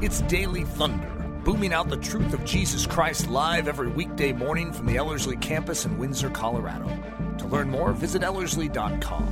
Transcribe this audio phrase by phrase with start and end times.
[0.00, 1.08] It's Daily Thunder,
[1.44, 5.86] booming out the truth of Jesus Christ live every weekday morning from the Ellerslie campus
[5.86, 6.88] in Windsor, Colorado.
[7.38, 9.26] To learn more, visit Ellerslie.com.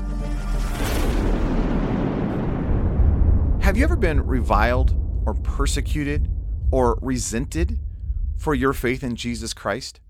[3.61, 4.93] Have you ever been reviled
[5.25, 6.29] or persecuted
[6.73, 7.79] or resented
[8.37, 10.01] for your faith in Jesus Christ?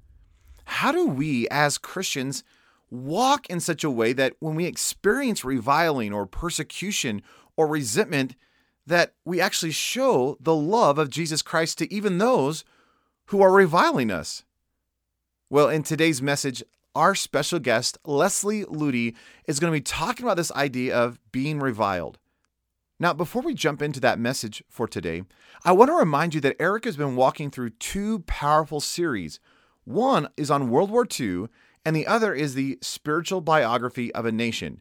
[0.64, 2.44] How do we as Christians
[2.90, 7.20] walk in such a way that when we experience reviling or persecution
[7.58, 8.36] or resentment,
[8.86, 12.64] that we actually show the love of Jesus Christ to even those
[13.26, 14.44] who are reviling us?
[15.50, 16.62] Well, in today's message,
[16.94, 19.14] our special guest, Leslie Ludy,
[19.46, 22.18] is going to be talking about this idea of being reviled.
[22.98, 25.24] Now, before we jump into that message for today,
[25.64, 29.38] I want to remind you that Eric has been walking through two powerful series.
[29.84, 31.48] One is on World War II,
[31.84, 34.80] and the other is the spiritual biography of a nation.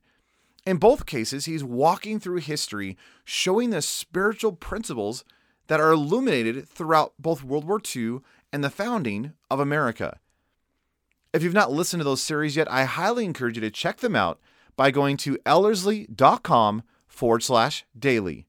[0.65, 5.23] In both cases, he's walking through history, showing the spiritual principles
[5.67, 8.19] that are illuminated throughout both World War II
[8.51, 10.19] and the founding of America.
[11.33, 14.15] If you've not listened to those series yet, I highly encourage you to check them
[14.15, 14.39] out
[14.75, 18.47] by going to ellerslie.com forward slash daily.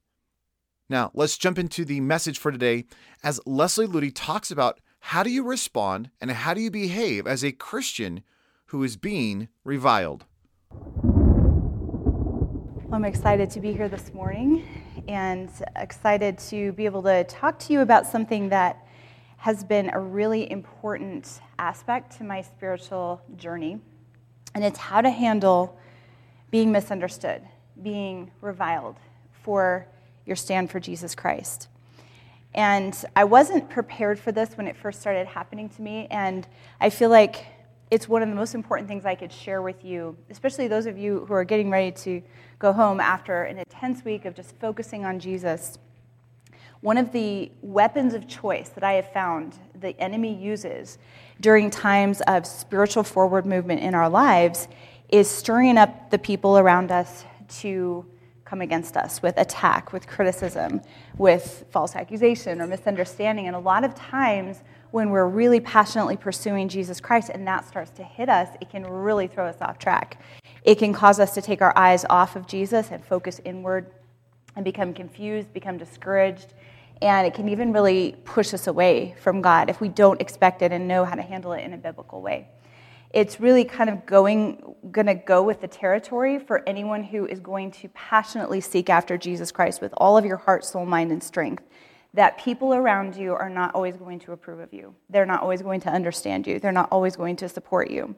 [0.89, 2.85] Now, let's jump into the message for today
[3.23, 7.45] as Leslie Ludy talks about how do you respond and how do you behave as
[7.45, 8.23] a Christian
[8.67, 10.25] who is being reviled.
[12.93, 14.65] I'm excited to be here this morning
[15.09, 18.87] and excited to be able to talk to you about something that
[19.39, 23.81] has been a really important aspect to my spiritual journey.
[24.55, 25.77] And it's how to handle
[26.53, 27.43] being misunderstood,
[27.83, 28.97] being reviled
[29.43, 29.89] for
[30.25, 31.67] your stand for Jesus Christ.
[32.55, 36.07] And I wasn't prepared for this when it first started happening to me.
[36.09, 36.47] And
[36.81, 37.47] I feel like
[37.91, 40.99] it's one of the most important things I could share with you, especially those of
[40.99, 42.23] you who are getting ready to
[42.59, 45.79] go home after an intense week of just focusing on Jesus.
[46.81, 50.99] One of the weapons of choice that I have found the enemy uses
[51.41, 54.69] during times of spiritual forward movement in our lives
[55.09, 58.05] is stirring up the people around us to
[58.45, 60.81] come against us with attack, with criticism,
[61.19, 63.47] with false accusation or misunderstanding.
[63.47, 64.63] And a lot of times,
[64.97, 68.83] when we're really passionately pursuing Jesus Christ and that starts to hit us, it can
[68.83, 70.19] really throw us off track.
[70.63, 73.93] It can cause us to take our eyes off of Jesus and focus inward
[74.57, 76.55] and become confused, become discouraged,
[77.03, 80.73] and it can even really push us away from God if we don't expect it
[80.73, 82.49] and know how to handle it in a biblical way.
[83.11, 87.39] It's really kind of going going to go with the territory for anyone who is
[87.39, 91.23] going to passionately seek after Jesus Christ with all of your heart, soul, mind, and
[91.23, 91.65] strength
[92.17, 94.95] that people around you are not always going to approve of you.
[95.11, 96.59] They're not always going to understand you.
[96.59, 98.17] They're not always going to support you.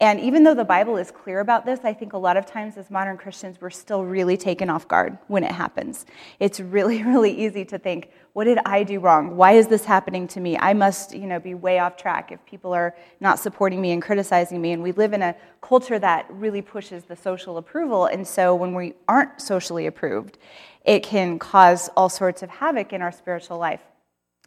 [0.00, 2.78] And even though the Bible is clear about this, I think a lot of times
[2.78, 6.06] as modern Christians, we're still really taken off guard when it happens.
[6.38, 9.36] It's really, really easy to think, what did I do wrong?
[9.36, 10.56] Why is this happening to me?
[10.56, 14.00] I must, you know, be way off track if people are not supporting me and
[14.00, 14.72] criticizing me.
[14.72, 18.06] And we live in a culture that really pushes the social approval.
[18.06, 20.38] And so when we aren't socially approved,
[20.84, 23.82] it can cause all sorts of havoc in our spiritual life.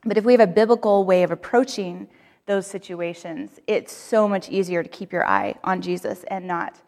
[0.04, 2.08] But if we have a biblical way of approaching
[2.46, 6.80] those situations, it's so much easier to keep your eye on Jesus and not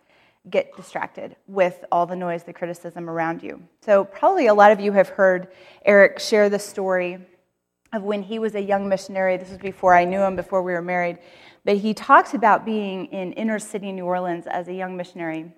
[0.49, 3.61] get distracted with all the noise, the criticism around you.
[3.81, 5.47] So, probably a lot of you have heard
[5.85, 7.19] Eric share the story
[7.93, 9.38] of when he was a young missionary.
[9.38, 11.19] This was before I knew him, before we were married.
[11.63, 15.51] But he talks about being in inner city New Orleans as a young missionary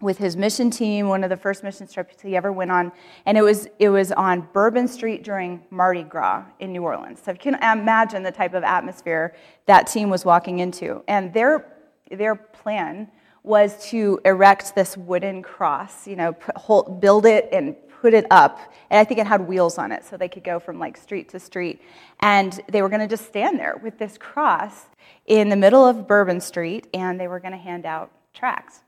[0.00, 2.92] with his mission team, one of the first mission trips he ever went on,
[3.26, 7.20] and it was it was on Bourbon Street during Mardi Gras in New Orleans.
[7.24, 9.34] So you can imagine the type of atmosphere
[9.66, 11.72] that team was walking into, and their
[12.10, 13.08] their plan
[13.42, 18.26] was to erect this wooden cross, you know, put, hold, build it and put it
[18.30, 18.58] up.
[18.90, 21.28] And I think it had wheels on it, so they could go from like street
[21.30, 21.80] to street.
[22.20, 24.86] And they were going to just stand there with this cross
[25.26, 28.83] in the middle of Bourbon Street, and they were going to hand out tracts.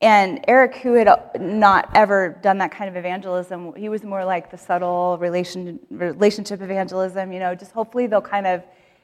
[0.00, 4.24] And Eric, who had uh, not ever done that kind of evangelism, he was more
[4.24, 8.62] like the subtle relation, relationship evangelism, you know, just hopefully they'll kind of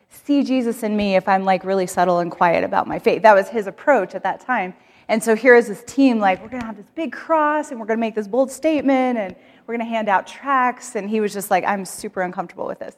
[0.08, 3.22] see Jesus in me if I'm like really subtle and quiet about my faith.
[3.22, 4.74] That was his approach at that time.
[5.08, 7.80] And so here is this team, like, we're going to have this big cross and
[7.80, 9.34] we're going to make this bold statement and
[9.66, 10.94] we're going to hand out tracts.
[10.94, 12.96] And he was just like, I'm super uncomfortable with this.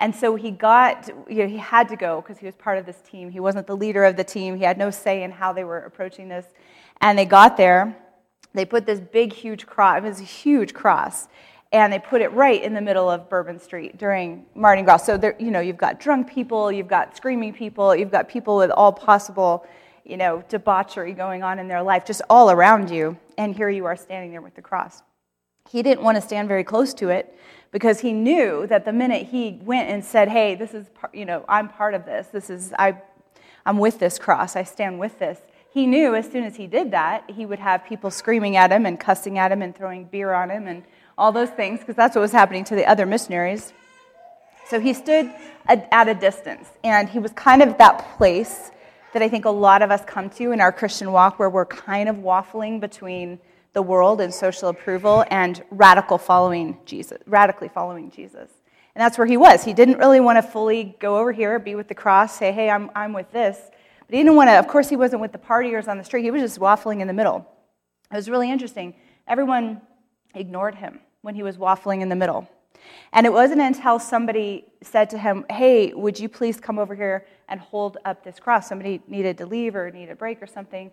[0.00, 2.86] And so he got, you know, he had to go because he was part of
[2.86, 3.30] this team.
[3.30, 5.78] He wasn't the leader of the team, he had no say in how they were
[5.78, 6.46] approaching this.
[7.00, 7.96] And they got there,
[8.54, 11.28] they put this big, huge cross, it was a huge cross,
[11.72, 14.98] and they put it right in the middle of Bourbon Street during Mardi Gras.
[14.98, 18.56] So there, you know, you've got drunk people, you've got screaming people, you've got people
[18.56, 19.66] with all possible,
[20.04, 23.18] you know, debauchery going on in their life, just all around you.
[23.36, 25.02] And here you are standing there with the cross.
[25.70, 27.38] He didn't want to stand very close to it
[27.70, 31.44] because he knew that the minute he went and said, "Hey, this is you know,
[31.46, 32.28] I'm part of this.
[32.28, 32.96] This is I
[33.66, 34.56] I'm with this cross.
[34.56, 35.40] I stand with this."
[35.78, 38.84] He knew as soon as he did that, he would have people screaming at him
[38.84, 40.82] and cussing at him and throwing beer on him and
[41.16, 43.72] all those things because that's what was happening to the other missionaries.
[44.66, 45.32] So he stood
[45.68, 48.72] at a distance and he was kind of that place
[49.12, 51.64] that I think a lot of us come to in our Christian walk where we're
[51.64, 53.38] kind of waffling between
[53.72, 58.50] the world and social approval and radical following Jesus, radically following Jesus.
[58.96, 59.62] And that's where he was.
[59.62, 62.68] He didn't really want to fully go over here, be with the cross, say, hey,
[62.68, 63.60] I'm, I'm with this.
[64.08, 66.22] But he didn't want to, of course, he wasn't with the partiers on the street.
[66.22, 67.46] He was just waffling in the middle.
[68.10, 68.94] It was really interesting.
[69.26, 69.82] Everyone
[70.34, 72.48] ignored him when he was waffling in the middle.
[73.12, 77.26] And it wasn't until somebody said to him, Hey, would you please come over here
[77.48, 78.68] and hold up this cross?
[78.68, 80.90] Somebody needed to leave or needed a break or something.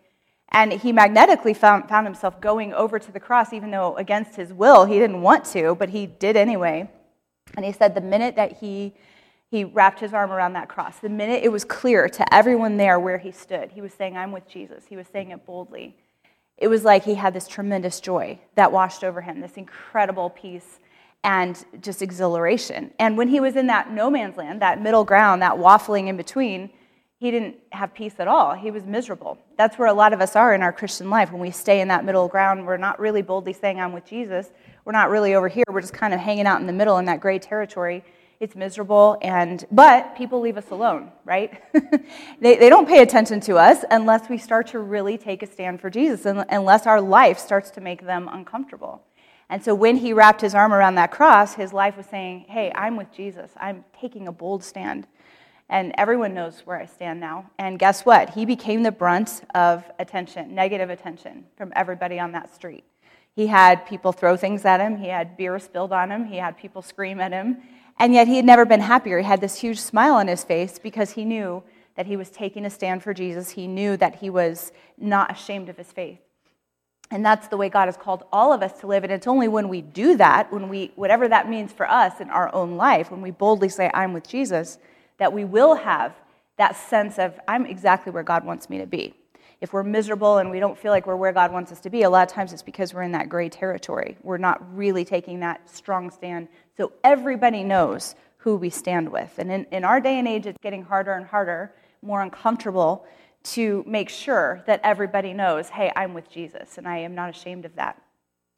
[0.49, 4.53] And he magnetically found, found himself going over to the cross, even though against his
[4.53, 6.89] will he didn't want to, but he did anyway.
[7.55, 8.93] And he said the minute that he,
[9.49, 12.99] he wrapped his arm around that cross, the minute it was clear to everyone there
[12.99, 14.85] where he stood, he was saying, I'm with Jesus.
[14.87, 15.95] He was saying it boldly.
[16.57, 20.79] It was like he had this tremendous joy that washed over him, this incredible peace
[21.23, 22.91] and just exhilaration.
[22.99, 26.17] And when he was in that no man's land, that middle ground, that waffling in
[26.17, 26.69] between,
[27.17, 28.53] he didn't have peace at all.
[28.53, 29.37] He was miserable.
[29.57, 31.31] That's where a lot of us are in our Christian life.
[31.31, 34.51] When we stay in that middle ground, we're not really boldly saying, I'm with Jesus.
[34.85, 35.63] We're not really over here.
[35.69, 38.03] We're just kind of hanging out in the middle in that gray territory.
[38.39, 41.61] It's miserable, and but people leave us alone, right?
[42.41, 45.79] they, they don't pay attention to us unless we start to really take a stand
[45.79, 49.01] for Jesus, and unless our life starts to make them uncomfortable.
[49.49, 52.71] And so when he wrapped his arm around that cross, his life was saying, Hey,
[52.75, 53.51] I'm with Jesus.
[53.57, 55.07] I'm taking a bold stand.
[55.69, 57.49] And everyone knows where I stand now.
[57.57, 58.31] And guess what?
[58.31, 62.83] He became the brunt of attention, negative attention from everybody on that street.
[63.35, 66.57] He had people throw things at him, he had beer spilled on him, he had
[66.57, 67.57] people scream at him.
[67.97, 69.19] And yet he had never been happier.
[69.19, 71.63] He had this huge smile on his face because he knew
[71.95, 73.51] that he was taking a stand for Jesus.
[73.51, 76.19] He knew that he was not ashamed of his faith.
[77.11, 79.03] And that's the way God has called all of us to live.
[79.03, 82.29] And it's only when we do that, when we, whatever that means for us in
[82.29, 84.79] our own life, when we boldly say, I'm with Jesus,
[85.17, 86.13] that we will have
[86.57, 89.13] that sense of, I'm exactly where God wants me to be.
[89.61, 92.03] If we're miserable and we don't feel like we're where God wants us to be,
[92.03, 94.17] a lot of times it's because we're in that gray territory.
[94.21, 96.49] We're not really taking that strong stand.
[96.77, 99.33] So everybody knows who we stand with.
[99.37, 103.05] And in, in our day and age, it's getting harder and harder, more uncomfortable
[103.43, 107.65] to make sure that everybody knows, hey, I'm with Jesus, and I am not ashamed
[107.65, 108.01] of that.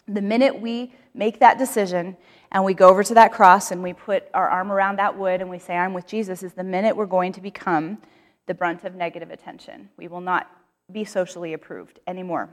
[0.08, 2.16] The minute we make that decision
[2.52, 5.42] and we go over to that cross and we put our arm around that wood
[5.42, 7.98] and we say, I'm with Jesus, is the minute we're going to become
[8.46, 9.90] the brunt of negative attention.
[9.98, 10.50] We will not
[10.90, 12.50] be socially approved anymore.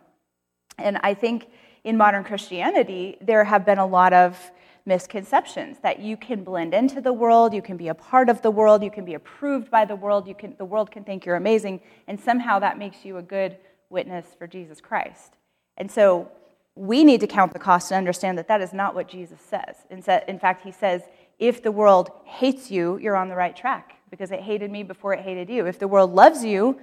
[0.79, 1.49] And I think
[1.85, 4.37] in modern Christianity, there have been a lot of
[4.87, 8.51] misconceptions that you can blend into the world, you can be a part of the
[8.51, 11.37] world, you can be approved by the world, you can, the world can think you're
[11.37, 13.57] amazing, and somehow that makes you a good
[13.89, 15.37] witness for Jesus Christ.
[15.77, 16.31] And so
[16.75, 19.77] we need to count the cost and understand that that is not what Jesus says.
[19.91, 21.03] In fact, he says,
[21.39, 25.15] if the world hates you, you're on the right track because it hated me before
[25.15, 25.67] it hated you.
[25.67, 26.79] If the world loves you,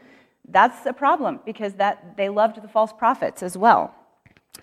[0.47, 3.93] that's a problem because that they loved the false prophets as well.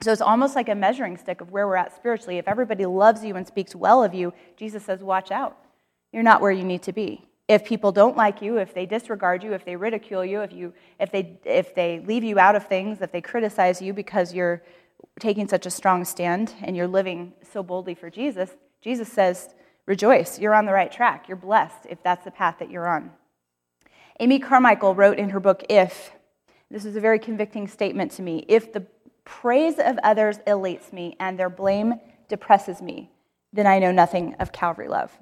[0.01, 2.39] So it's almost like a measuring stick of where we're at spiritually.
[2.39, 5.57] If everybody loves you and speaks well of you, Jesus says, watch out.
[6.13, 7.25] You're not where you need to be.
[7.49, 10.75] If people don't like you, if they disregard you, if they ridicule you, if, you,
[11.01, 14.63] if, they, if they leave you out of things, if they criticize you because you're
[15.19, 18.51] taking such a strong stand and you're living so boldly for Jesus,
[18.83, 19.55] Jesus says,
[19.87, 20.39] rejoice.
[20.39, 21.27] You're on the right track.
[21.27, 23.11] You're blessed if that's the path that you're on.
[24.21, 26.13] Amy Carmichael wrote in her book, If,
[26.71, 28.85] this is a very convicting statement to me, if the
[29.29, 33.11] praise of others elates me and their blame depresses me,
[33.53, 35.13] then I know nothing of Calvary love.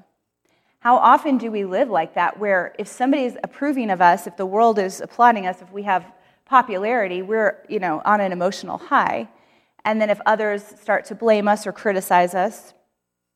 [0.79, 4.37] How often do we live like that, where if somebody is approving of us, if
[4.37, 6.07] the world is applauding us, if we have
[6.45, 9.29] popularity, we're you know, on an emotional high.
[9.85, 12.75] And then if others start to blame us or criticize us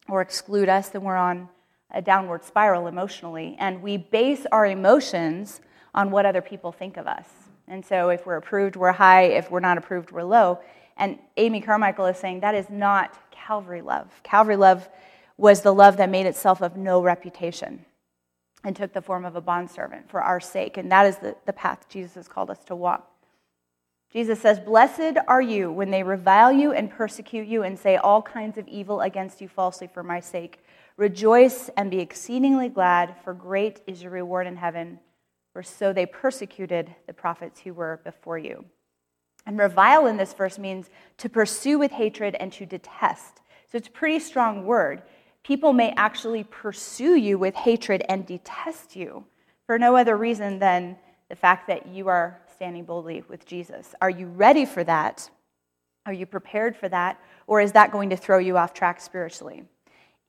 [0.08, 1.48] or exclude us, then we're on
[1.90, 3.56] a downward spiral emotionally.
[3.58, 5.60] And we base our emotions
[5.92, 7.26] on what other people think of us.
[7.70, 9.22] And so if we're approved, we're high.
[9.22, 10.58] If we're not approved, we're low.
[10.96, 14.08] And Amy Carmichael is saying that is not Calvary love.
[14.24, 14.88] Calvary love
[15.38, 17.86] was the love that made itself of no reputation
[18.64, 20.76] and took the form of a bondservant for our sake.
[20.76, 23.08] And that is the, the path Jesus has called us to walk.
[24.12, 28.20] Jesus says, Blessed are you when they revile you and persecute you and say all
[28.20, 30.58] kinds of evil against you falsely for my sake.
[30.96, 34.98] Rejoice and be exceedingly glad, for great is your reward in heaven
[35.52, 38.64] for so they persecuted the prophets who were before you.
[39.46, 43.40] And revile in this verse means to pursue with hatred and to detest,
[43.70, 45.02] So it's a pretty strong word.
[45.42, 49.24] People may actually pursue you with hatred and detest you
[49.66, 50.96] for no other reason than
[51.28, 53.94] the fact that you are standing boldly with Jesus.
[54.02, 55.30] Are you ready for that?
[56.04, 57.20] Are you prepared for that?
[57.46, 59.64] Or is that going to throw you off track spiritually?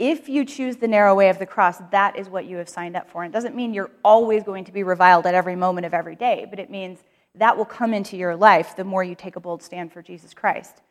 [0.02, 2.96] If you choose the narrow way of the cross, that is what you have signed
[2.96, 3.22] up for.
[3.22, 6.16] And it doesn't mean you're always going to be reviled at every moment of every
[6.16, 6.98] day, but it means
[7.36, 10.34] that will come into your life the more you take a bold stand for Jesus
[10.34, 10.82] Christ.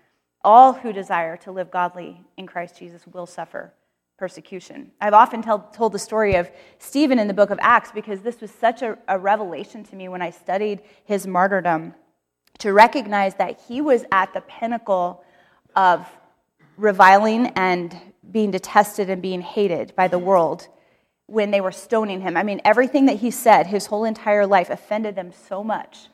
[0.44, 3.74] All who desire to live godly in Christ Jesus will suffer
[4.16, 4.92] persecution.
[5.00, 6.48] I've often tell, told the story of
[6.78, 10.06] Stephen in the book of Acts because this was such a, a revelation to me
[10.06, 11.94] when I studied his martyrdom
[12.60, 15.24] to recognize that he was at the pinnacle
[15.74, 16.06] of
[16.76, 20.68] reviling and being detested and being hated by the world
[21.26, 22.36] when they were stoning him.
[22.36, 26.08] I mean, everything that he said, his whole entire life, offended them so much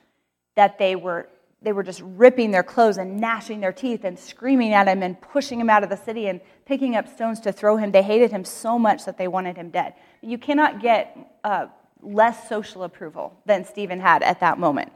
[0.56, 1.28] that they were,
[1.62, 5.20] they were just ripping their clothes and gnashing their teeth and screaming at him and
[5.20, 7.92] pushing him out of the city and picking up stones to throw him.
[7.92, 9.94] They hated him so much that they wanted him dead.
[10.20, 11.66] You cannot get uh,
[12.02, 14.92] less social approval than Stephen had at that moment.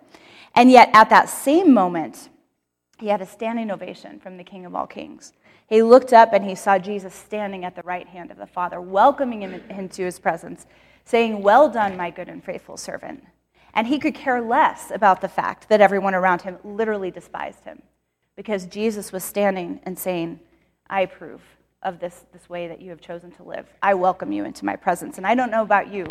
[0.54, 2.28] And yet, at that same moment,
[2.98, 5.32] he had a standing ovation from the King of all kings.
[5.70, 8.80] He looked up and he saw Jesus standing at the right hand of the Father,
[8.80, 10.66] welcoming him into his presence,
[11.04, 13.24] saying, Well done, my good and faithful servant.
[13.72, 17.82] And he could care less about the fact that everyone around him literally despised him
[18.36, 20.40] because Jesus was standing and saying,
[20.88, 21.40] I approve
[21.82, 23.66] of this, this way that you have chosen to live.
[23.80, 25.18] I welcome you into my presence.
[25.18, 26.04] And I don't know about you,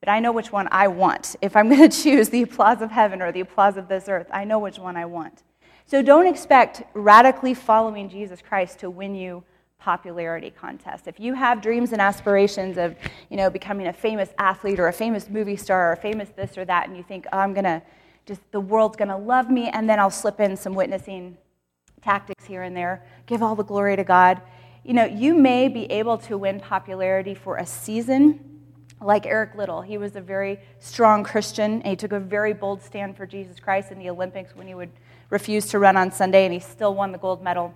[0.00, 1.36] but I know which one I want.
[1.40, 4.28] If I'm going to choose the applause of heaven or the applause of this earth,
[4.30, 5.42] I know which one I want.
[5.86, 9.42] So don't expect radically following Jesus Christ to win you
[9.78, 11.06] popularity contests.
[11.06, 12.94] If you have dreams and aspirations of,
[13.30, 16.56] you know, becoming a famous athlete or a famous movie star or a famous this
[16.58, 17.82] or that, and you think, oh, I'm going to
[18.26, 21.36] just, the world's going to love me, and then I'll slip in some witnessing
[22.02, 24.40] tactics here and there, give all the glory to God.
[24.84, 28.60] You know, you may be able to win popularity for a season,
[29.00, 32.82] like Eric Liddell, He was a very strong Christian, and he took a very bold
[32.82, 34.90] stand for Jesus Christ in the Olympics when he would
[35.30, 37.74] refused to run on Sunday, and he still won the gold medal.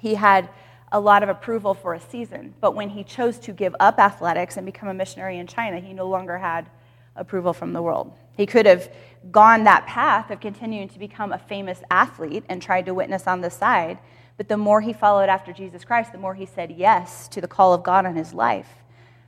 [0.00, 0.48] He had
[0.90, 4.56] a lot of approval for a season, but when he chose to give up athletics
[4.56, 6.68] and become a missionary in China, he no longer had
[7.14, 8.12] approval from the world.
[8.36, 8.90] He could have
[9.30, 13.40] gone that path of continuing to become a famous athlete and tried to witness on
[13.40, 13.98] the side,
[14.36, 17.48] but the more he followed after Jesus Christ, the more he said yes to the
[17.48, 18.68] call of God on his life,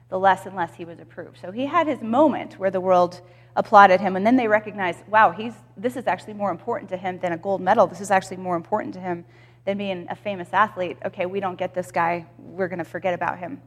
[0.09, 1.39] the less and less he was approved.
[1.41, 3.21] So he had his moment where the world
[3.57, 4.17] applauded him.
[4.17, 7.37] And then they recognized, wow, he's, this is actually more important to him than a
[7.37, 7.87] gold medal.
[7.87, 9.25] This is actually more important to him
[9.65, 10.97] than being a famous athlete.
[11.05, 12.27] Okay, we don't get this guy.
[12.39, 13.61] We're going to forget about him.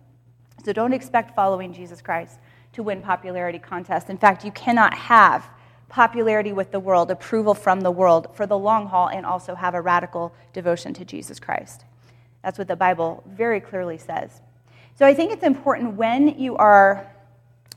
[0.63, 2.39] So don't expect following Jesus Christ
[2.73, 4.09] to win popularity contests.
[4.09, 5.49] In fact, you cannot have
[5.89, 9.75] popularity with the world, approval from the world for the long haul, and also have
[9.75, 11.85] a radical devotion to Jesus Christ.
[12.43, 14.41] That's what the Bible very clearly says.
[14.95, 17.07] So I think it's important when you are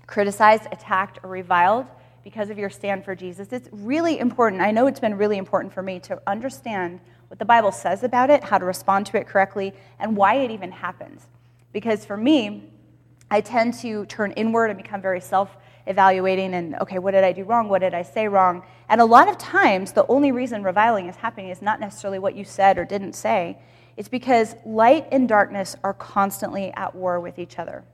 [0.06, 1.86] criticized, attacked, or reviled
[2.26, 4.60] because of your stand for Jesus, it's really important.
[4.60, 8.30] I know it's been really important for me to understand what the Bible says about
[8.30, 11.22] it, how to respond to it correctly, and why it even happens.
[11.72, 12.64] Because for me,
[13.30, 15.56] I tend to turn inward and become very self
[15.86, 17.68] evaluating and, okay, what did I do wrong?
[17.68, 18.64] What did I say wrong?
[18.88, 22.34] And a lot of times, the only reason reviling is happening is not necessarily what
[22.34, 23.56] you said or didn't say,
[23.96, 27.84] it's because light and darkness are constantly at war with each other.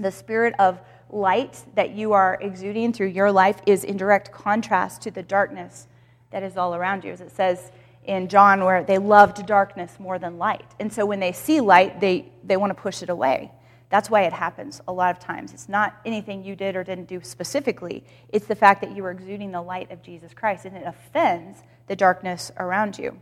[0.00, 0.80] The spirit of
[1.12, 5.86] light that you are exuding through your life is in direct contrast to the darkness
[6.30, 7.12] that is all around you.
[7.12, 7.72] As it says
[8.04, 10.74] in John, where they loved darkness more than light.
[10.80, 13.52] And so when they see light, they, they want to push it away.
[13.90, 15.52] That's why it happens a lot of times.
[15.52, 19.10] It's not anything you did or didn't do specifically, it's the fact that you are
[19.10, 23.18] exuding the light of Jesus Christ, and it offends the darkness around you.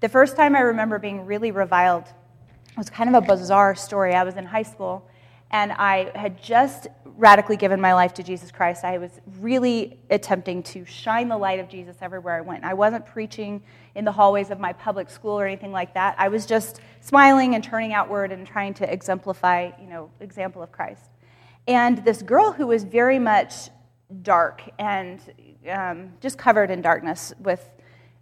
[0.00, 2.04] The first time I remember being really reviled
[2.76, 4.14] was kind of a bizarre story.
[4.14, 5.08] I was in high school
[5.50, 8.84] and I had just radically given my life to Jesus Christ.
[8.84, 12.64] I was really attempting to shine the light of Jesus everywhere I went.
[12.64, 13.62] I wasn't preaching
[13.94, 16.14] in the hallways of my public school or anything like that.
[16.18, 20.70] I was just smiling and turning outward and trying to exemplify, you know, example of
[20.70, 21.10] Christ.
[21.66, 23.70] And this girl who was very much
[24.22, 25.20] dark and
[25.68, 27.68] um, just covered in darkness with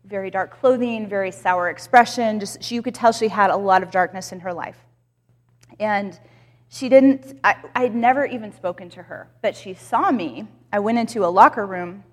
[0.07, 3.91] very dark clothing, very sour expression, just you could tell she had a lot of
[3.91, 4.79] darkness in her life.
[5.79, 6.19] And
[6.69, 10.47] she didn't, I, had never even spoken to her, but she saw me.
[10.73, 12.05] I went into a locker room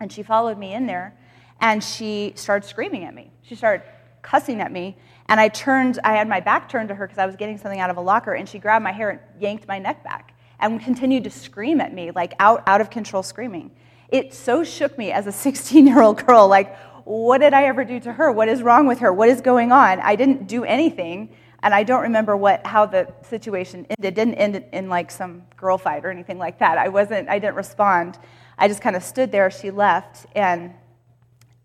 [0.00, 1.18] and she followed me in there
[1.60, 3.30] and she started screaming at me.
[3.42, 3.84] She started
[4.22, 4.96] cussing at me.
[5.28, 7.78] And I turned, I had my back turned to her because I was getting something
[7.78, 10.80] out of a locker and she grabbed my hair and yanked my neck back and
[10.80, 13.70] continued to scream at me, like out, out of control screaming.
[14.08, 16.48] It so shook me as a 16 year old girl.
[16.48, 18.30] Like, what did I ever do to her?
[18.30, 19.12] What is wrong with her?
[19.12, 20.00] What is going on?
[20.00, 21.30] I didn't do anything.
[21.62, 24.04] And I don't remember what, how the situation ended.
[24.04, 26.78] It didn't end in like some girl fight or anything like that.
[26.78, 28.18] I wasn't, I didn't respond.
[28.58, 29.50] I just kind of stood there.
[29.50, 30.26] She left.
[30.34, 30.72] And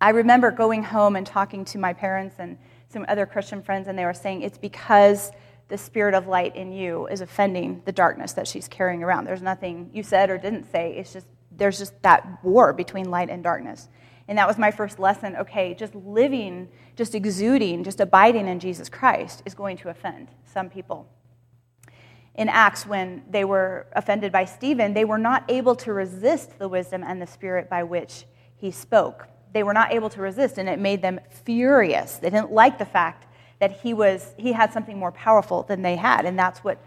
[0.02, 2.58] I remember going home and talking to my parents and
[2.90, 5.32] some other Christian friends, and they were saying it's because
[5.68, 9.26] the spirit of light in you is offending the darkness that she's carrying around.
[9.26, 10.96] There's nothing you said or didn't say.
[10.96, 13.90] It's just, there's just that war between light and darkness.
[14.28, 15.36] And that was my first lesson.
[15.36, 20.70] Okay, just living, just exuding, just abiding in Jesus Christ is going to offend some
[20.70, 21.08] people.
[22.34, 26.68] In Acts, when they were offended by Stephen, they were not able to resist the
[26.68, 28.26] wisdom and the spirit by which
[28.58, 29.28] he spoke.
[29.54, 32.18] They were not able to resist, and it made them furious.
[32.18, 33.26] They didn't like the fact
[33.60, 36.78] that he, was, he had something more powerful than they had, and that's what,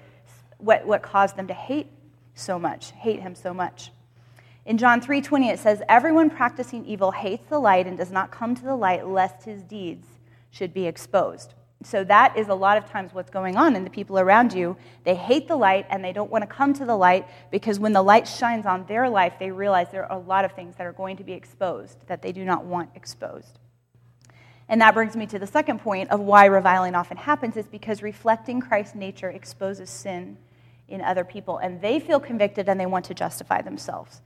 [0.58, 1.86] what, what caused them to hate
[2.34, 3.90] so much, hate him so much.
[4.68, 8.54] In John 3:20 it says everyone practicing evil hates the light and does not come
[8.54, 10.06] to the light lest his deeds
[10.50, 11.54] should be exposed.
[11.82, 14.76] So that is a lot of times what's going on in the people around you.
[15.04, 17.94] They hate the light and they don't want to come to the light because when
[17.94, 20.86] the light shines on their life, they realize there are a lot of things that
[20.86, 23.60] are going to be exposed that they do not want exposed.
[24.68, 28.02] And that brings me to the second point of why reviling often happens is because
[28.02, 30.36] reflecting Christ's nature exposes sin
[30.88, 34.20] in other people and they feel convicted and they want to justify themselves.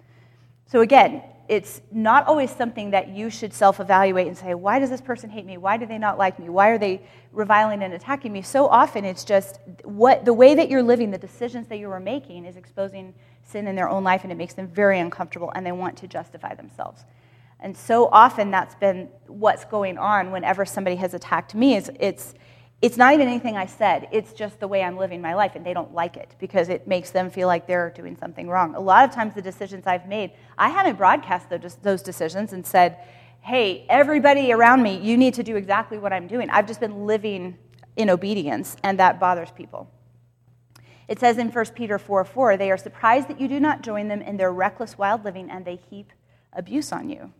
[0.72, 4.88] So, again, it's not always something that you should self evaluate and say, why does
[4.88, 5.58] this person hate me?
[5.58, 6.48] Why do they not like me?
[6.48, 8.40] Why are they reviling and attacking me?
[8.40, 12.00] So often it's just what the way that you're living, the decisions that you are
[12.00, 13.12] making is exposing
[13.44, 16.08] sin in their own life and it makes them very uncomfortable and they want to
[16.08, 17.04] justify themselves.
[17.60, 22.32] And so often that's been what's going on whenever somebody has attacked me is it's
[22.82, 24.08] it's not even anything I said.
[24.10, 26.88] It's just the way I'm living my life, and they don't like it because it
[26.88, 28.74] makes them feel like they're doing something wrong.
[28.74, 31.46] A lot of times, the decisions I've made, I haven't broadcast
[31.82, 32.98] those decisions and said,
[33.40, 36.50] hey, everybody around me, you need to do exactly what I'm doing.
[36.50, 37.56] I've just been living
[37.94, 39.88] in obedience, and that bothers people.
[41.06, 44.08] It says in 1 Peter 4 4, they are surprised that you do not join
[44.08, 46.12] them in their reckless, wild living, and they heap
[46.52, 47.32] abuse on you.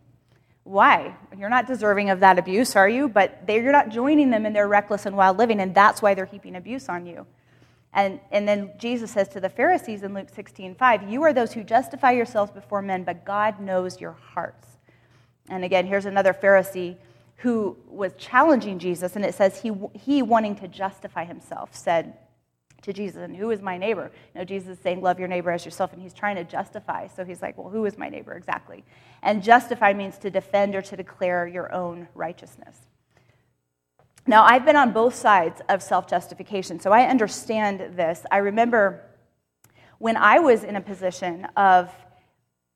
[0.63, 1.15] Why?
[1.37, 3.09] You're not deserving of that abuse, are you?
[3.09, 6.25] But you're not joining them in their reckless and wild living, and that's why they're
[6.25, 7.25] heaping abuse on you.
[7.93, 11.53] And, and then Jesus says to the Pharisees in Luke 16, 5, You are those
[11.53, 14.67] who justify yourselves before men, but God knows your hearts.
[15.49, 16.97] And again, here's another Pharisee
[17.37, 22.13] who was challenging Jesus, and it says he, he wanting to justify himself, said,
[22.83, 24.11] to Jesus, and who is my neighbor?
[24.33, 27.07] You know, Jesus is saying, love your neighbor as yourself, and he's trying to justify.
[27.07, 28.83] So he's like, well, who is my neighbor exactly?
[29.21, 32.77] And justify means to defend or to declare your own righteousness.
[34.25, 38.25] Now, I've been on both sides of self justification, so I understand this.
[38.31, 39.01] I remember
[39.97, 41.89] when I was in a position of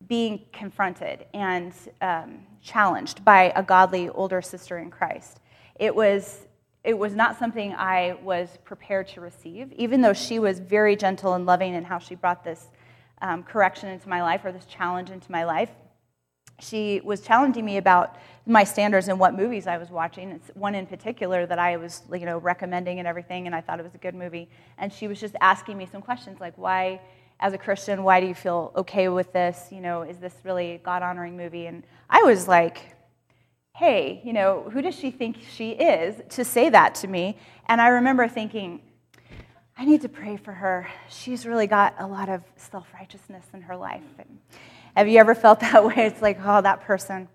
[0.07, 5.39] being confronted and um, challenged by a godly older sister in Christ.
[5.79, 6.47] It was
[6.87, 11.33] it was not something I was prepared to receive, even though she was very gentle
[11.33, 12.69] and loving in how she brought this
[13.21, 15.69] um, correction into my life or this challenge into my life.
[16.61, 20.29] She was challenging me about my standards and what movies I was watching.
[20.29, 23.81] It's one in particular that I was, you know, recommending and everything, and I thought
[23.81, 24.47] it was a good movie.
[24.77, 27.01] And she was just asking me some questions like, why,
[27.41, 29.67] as a Christian, why do you feel okay with this?
[29.71, 31.65] You know, is this really a God honoring movie?
[31.65, 32.96] And I was like,
[33.77, 37.37] hey, you know, who does she think she is to say that to me?
[37.67, 38.81] And I remember thinking,
[39.77, 40.87] I need to pray for her.
[41.09, 44.01] She's really got a lot of self righteousness in her life.
[44.17, 44.39] And
[44.95, 45.93] have you ever felt that way?
[45.97, 47.27] It's like, oh, that person.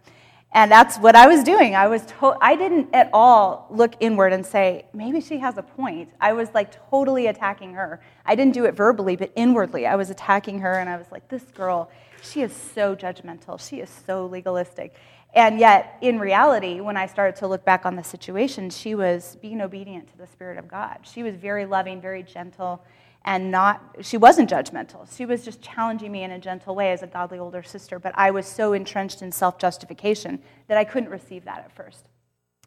[0.53, 1.77] And that's what I was doing.
[1.77, 5.63] I was to- I didn't at all look inward and say, maybe she has a
[5.63, 6.11] point.
[6.21, 8.03] I was like totally attacking her.
[8.27, 9.87] I didn't do it verbally, but inwardly.
[9.87, 11.89] I was attacking her and I was like, this girl,
[12.21, 13.61] she is so judgmental.
[13.61, 14.97] She is so legalistic.
[15.35, 19.39] And yet, in reality, when I started to look back on the situation, she was
[19.41, 20.99] being obedient to the Spirit of God.
[21.03, 22.85] She was very loving, very gentle,
[23.25, 25.09] and not, she wasn't judgmental.
[25.17, 27.99] She was just challenging me in a gentle way as a godly older sister.
[27.99, 32.09] But I was so entrenched in self justification that I couldn't receive that at first.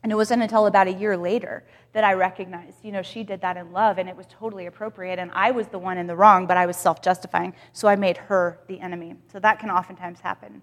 [0.02, 3.42] And it wasn't until about a year later that I recognized, you know, she did
[3.42, 5.18] that in love and it was totally appropriate.
[5.18, 7.54] And I was the one in the wrong, but I was self justifying.
[7.74, 9.16] So I made her the enemy.
[9.32, 10.62] So that can oftentimes happen.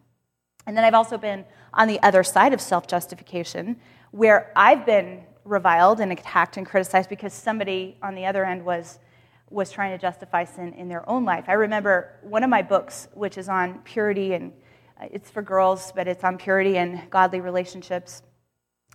[0.67, 1.45] And then I've also been
[1.75, 3.77] on the other side of self justification,
[4.11, 8.99] where I've been reviled and attacked and criticized because somebody on the other end was,
[9.51, 11.45] was trying to justify sin in their own life.
[11.49, 14.53] I remember one of my books, which is on purity, and
[15.01, 18.23] uh, it's for girls, but it's on purity and godly relationships.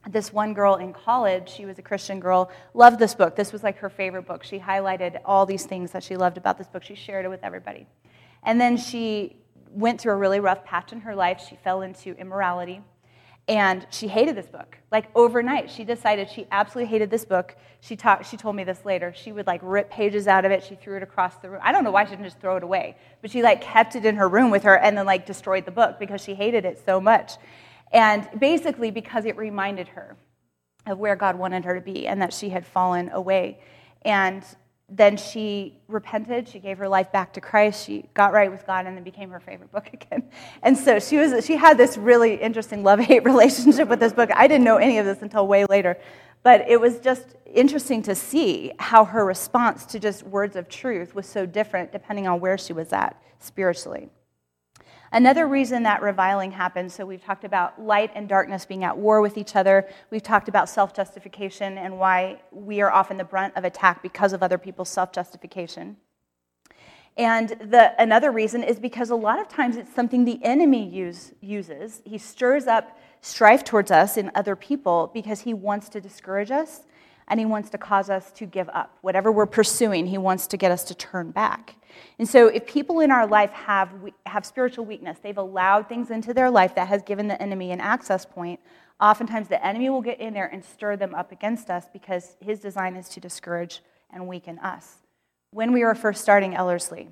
[0.07, 3.35] This one girl in college, she was a Christian girl, loved this book.
[3.35, 4.43] This was like her favorite book.
[4.43, 6.83] She highlighted all these things that she loved about this book.
[6.83, 7.87] She shared it with everybody.
[8.43, 9.35] And then she
[9.77, 11.39] went through a really rough patch in her life.
[11.47, 12.81] She fell into immorality.
[13.47, 14.77] and she hated this book.
[14.91, 17.55] Like overnight, she decided she absolutely hated this book.
[17.79, 18.25] She talked.
[18.29, 19.13] She told me this later.
[19.15, 20.63] She would like rip pages out of it.
[20.63, 21.61] She threw it across the room.
[21.63, 24.05] I don't know why she didn't just throw it away, but she like kept it
[24.05, 26.81] in her room with her and then like destroyed the book because she hated it
[26.85, 27.33] so much.
[27.93, 30.17] And basically because it reminded her
[30.85, 33.59] of where God wanted her to be and that she had fallen away.
[34.01, 34.43] And
[34.89, 36.47] then she repented.
[36.47, 37.85] She gave her life back to christ.
[37.85, 40.23] She got right with god and then became her favorite book again.
[40.63, 44.29] And so she was she had this really interesting love-hate relationship with this book.
[44.33, 45.97] I didn't know any of this until way later.
[46.43, 51.13] But it was just interesting to see how her response to just words of truth
[51.15, 54.09] was so different depending on where she was at spiritually
[55.11, 59.21] Another reason that reviling happens, so we've talked about light and darkness being at war
[59.21, 59.87] with each other.
[60.11, 64.33] We've talked about self justification and why we are often the brunt of attack because
[64.33, 65.97] of other people's self justification.
[67.15, 71.31] And the, another reason is because a lot of times it's something the enemy use,
[71.41, 72.01] uses.
[72.05, 76.81] He stirs up strife towards us in other people because he wants to discourage us
[77.27, 78.97] and he wants to cause us to give up.
[79.01, 81.75] Whatever we're pursuing, he wants to get us to turn back.
[82.19, 83.89] And so, if people in our life have,
[84.25, 87.81] have spiritual weakness, they've allowed things into their life that has given the enemy an
[87.81, 88.59] access point,
[89.01, 92.59] oftentimes the enemy will get in there and stir them up against us because his
[92.59, 94.97] design is to discourage and weaken us.
[95.51, 97.09] When we were first starting Ellerslie,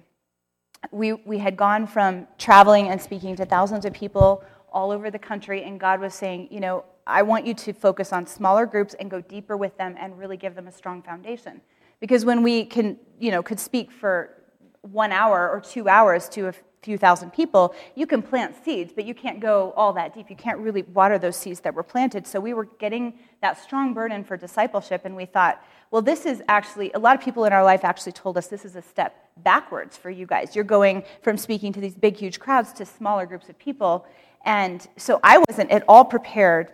[0.91, 5.19] we, we had gone from traveling and speaking to thousands of people all over the
[5.19, 8.96] country, and God was saying, you know, I want you to focus on smaller groups
[8.96, 11.62] and go deeper with them and really give them a strong foundation.
[12.00, 14.41] Because when we can, you know, could speak for
[14.82, 19.06] one hour or two hours to a few thousand people, you can plant seeds, but
[19.06, 20.30] you can't go all that deep.
[20.30, 22.28] You can't really water those seeds that were planted.
[22.28, 26.44] So we were getting that strong burden for discipleship, and we thought, well, this is
[26.48, 29.15] actually, a lot of people in our life actually told us this is a step
[29.38, 30.56] backwards for you guys.
[30.56, 34.06] You're going from speaking to these big, huge crowds to smaller groups of people.
[34.44, 36.72] And so I wasn't at all prepared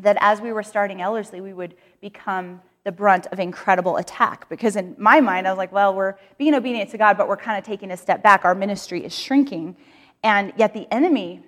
[0.00, 4.48] that as we were starting Ellerslie, we would become the brunt of incredible attack.
[4.48, 7.36] Because in my mind, I was like, well, we're being obedient to God, but we're
[7.36, 8.44] kind of taking a step back.
[8.44, 9.76] Our ministry is shrinking.
[10.22, 11.44] And yet the enemy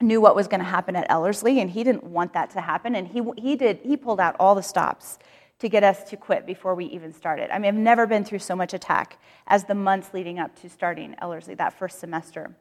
[0.00, 2.94] knew what was going to happen at Ellerslie, and he didn't want that to happen.
[2.94, 5.18] And he, he, did, he pulled out all the stops
[5.60, 7.54] to get us to quit before we even started.
[7.54, 10.68] I mean, I've never been through so much attack as the months leading up to
[10.68, 12.54] starting Ellerslie that first semester.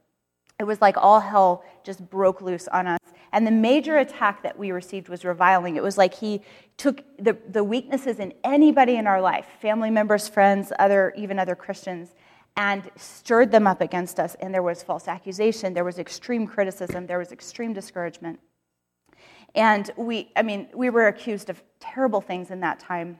[0.64, 3.00] It was like all hell just broke loose on us.
[3.34, 5.76] And the major attack that we received was reviling.
[5.76, 6.42] It was like he
[6.78, 11.54] took the, the weaknesses in anybody in our life, family members, friends, other, even other
[11.54, 12.16] Christians,
[12.56, 14.38] and stirred them up against us.
[14.40, 18.40] And there was false accusation, there was extreme criticism, there was extreme discouragement.
[19.56, 23.20] And we, I mean, we were accused of terrible things in that time.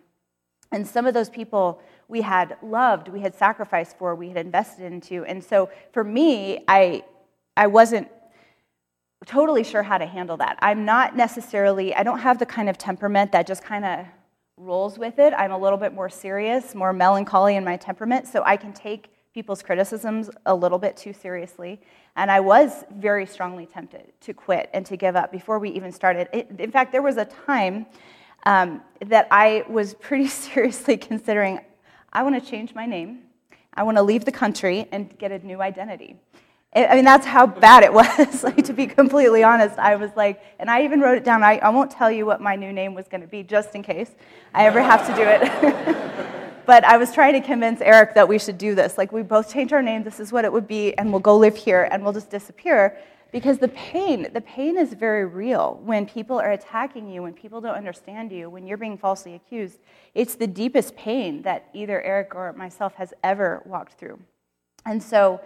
[0.72, 4.86] And some of those people we had loved, we had sacrificed for, we had invested
[4.86, 5.26] into.
[5.26, 7.04] And so for me, I,
[7.56, 8.10] I wasn't
[9.26, 10.58] totally sure how to handle that.
[10.62, 14.06] I'm not necessarily, I don't have the kind of temperament that just kind of
[14.58, 15.34] rolls with it.
[15.34, 19.10] I'm a little bit more serious, more melancholy in my temperament, so I can take
[19.34, 21.82] people's criticisms a little bit too seriously.
[22.16, 25.92] And I was very strongly tempted to quit and to give up before we even
[25.92, 26.28] started.
[26.32, 27.88] It, in fact, there was a time
[28.46, 31.60] um, that I was pretty seriously considering
[32.12, 33.24] I want to change my name,
[33.74, 36.20] I want to leave the country and get a new identity.
[36.76, 39.78] I mean, that's how bad it was, like, to be completely honest.
[39.78, 41.44] I was like, and I even wrote it down.
[41.44, 43.84] I, I won't tell you what my new name was going to be just in
[43.84, 44.10] case
[44.54, 46.26] I ever have to do it.
[46.66, 48.98] but I was trying to convince Eric that we should do this.
[48.98, 51.38] Like, we both change our name, this is what it would be, and we'll go
[51.38, 52.98] live here and we'll just disappear.
[53.32, 57.62] Because the pain, the pain is very real when people are attacking you, when people
[57.62, 59.80] don't understand you, when you're being falsely accused.
[60.14, 64.20] It's the deepest pain that either Eric or myself has ever walked through.
[64.86, 65.42] And so,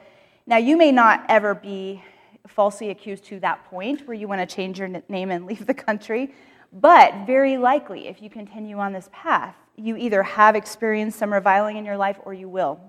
[0.50, 2.02] now, you may not ever be
[2.48, 5.74] falsely accused to that point where you want to change your name and leave the
[5.74, 6.34] country,
[6.72, 11.76] but very likely, if you continue on this path, you either have experienced some reviling
[11.76, 12.80] in your life or you will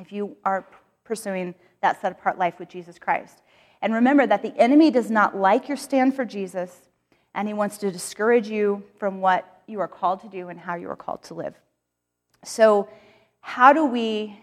[0.00, 0.66] if you are
[1.04, 3.40] pursuing that set apart life with Jesus Christ.
[3.82, 6.88] And remember that the enemy does not like your stand for Jesus,
[7.34, 10.74] and he wants to discourage you from what you are called to do and how
[10.74, 11.54] you are called to live.
[12.44, 12.88] So,
[13.40, 14.38] how do we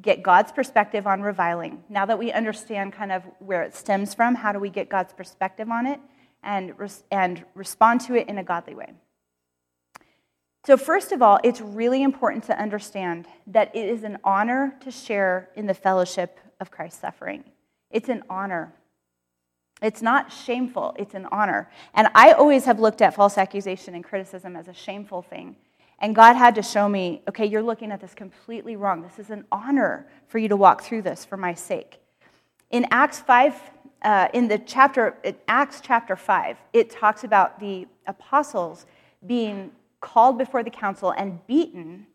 [0.00, 1.82] get God's perspective on reviling.
[1.88, 5.12] Now that we understand kind of where it stems from, how do we get God's
[5.12, 6.00] perspective on it
[6.42, 6.72] and,
[7.10, 8.92] and respond to it in a godly way?
[10.66, 14.90] So, first of all, it's really important to understand that it is an honor to
[14.90, 17.44] share in the fellowship of Christ's suffering.
[17.90, 18.74] It's an honor.
[19.80, 21.70] It's not shameful, it's an honor.
[21.94, 25.56] And I always have looked at false accusation and criticism as a shameful thing.
[26.00, 29.02] And God had to show me, okay, you're looking at this completely wrong.
[29.02, 32.00] This is an honor for you to walk through this for my sake.
[32.70, 33.54] In Acts 5
[34.02, 38.86] uh, in the chapter, in Acts chapter 5, it talks about the apostles
[39.26, 42.06] being called before the council and beaten,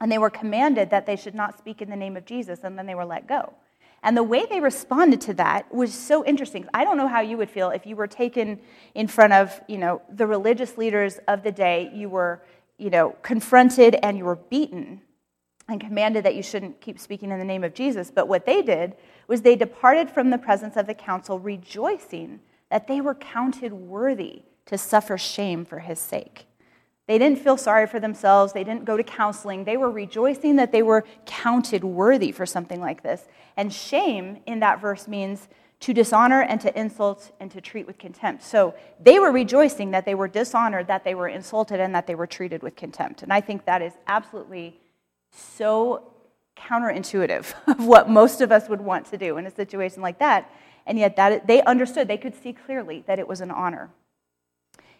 [0.00, 2.78] and they were commanded that they should not speak in the name of Jesus, and
[2.78, 3.52] then they were let go.
[4.02, 6.66] And the way they responded to that was so interesting.
[6.72, 8.60] I don't know how you would feel if you were taken
[8.94, 12.40] in front of, you know, the religious leaders of the day, you were,
[12.78, 15.02] you know, confronted and you were beaten
[15.68, 18.10] and commanded that you shouldn't keep speaking in the name of Jesus.
[18.10, 22.86] But what they did was they departed from the presence of the council rejoicing that
[22.86, 26.46] they were counted worthy to suffer shame for his sake.
[27.06, 28.52] They didn't feel sorry for themselves.
[28.52, 29.64] They didn't go to counseling.
[29.64, 33.26] They were rejoicing that they were counted worthy for something like this.
[33.56, 35.48] And shame in that verse means
[35.80, 38.42] to dishonor and to insult and to treat with contempt.
[38.42, 42.14] So they were rejoicing that they were dishonored, that they were insulted, and that they
[42.14, 43.22] were treated with contempt.
[43.22, 44.80] And I think that is absolutely
[45.30, 46.12] so
[46.56, 50.50] counterintuitive of what most of us would want to do in a situation like that.
[50.86, 53.90] And yet that they understood, they could see clearly that it was an honor.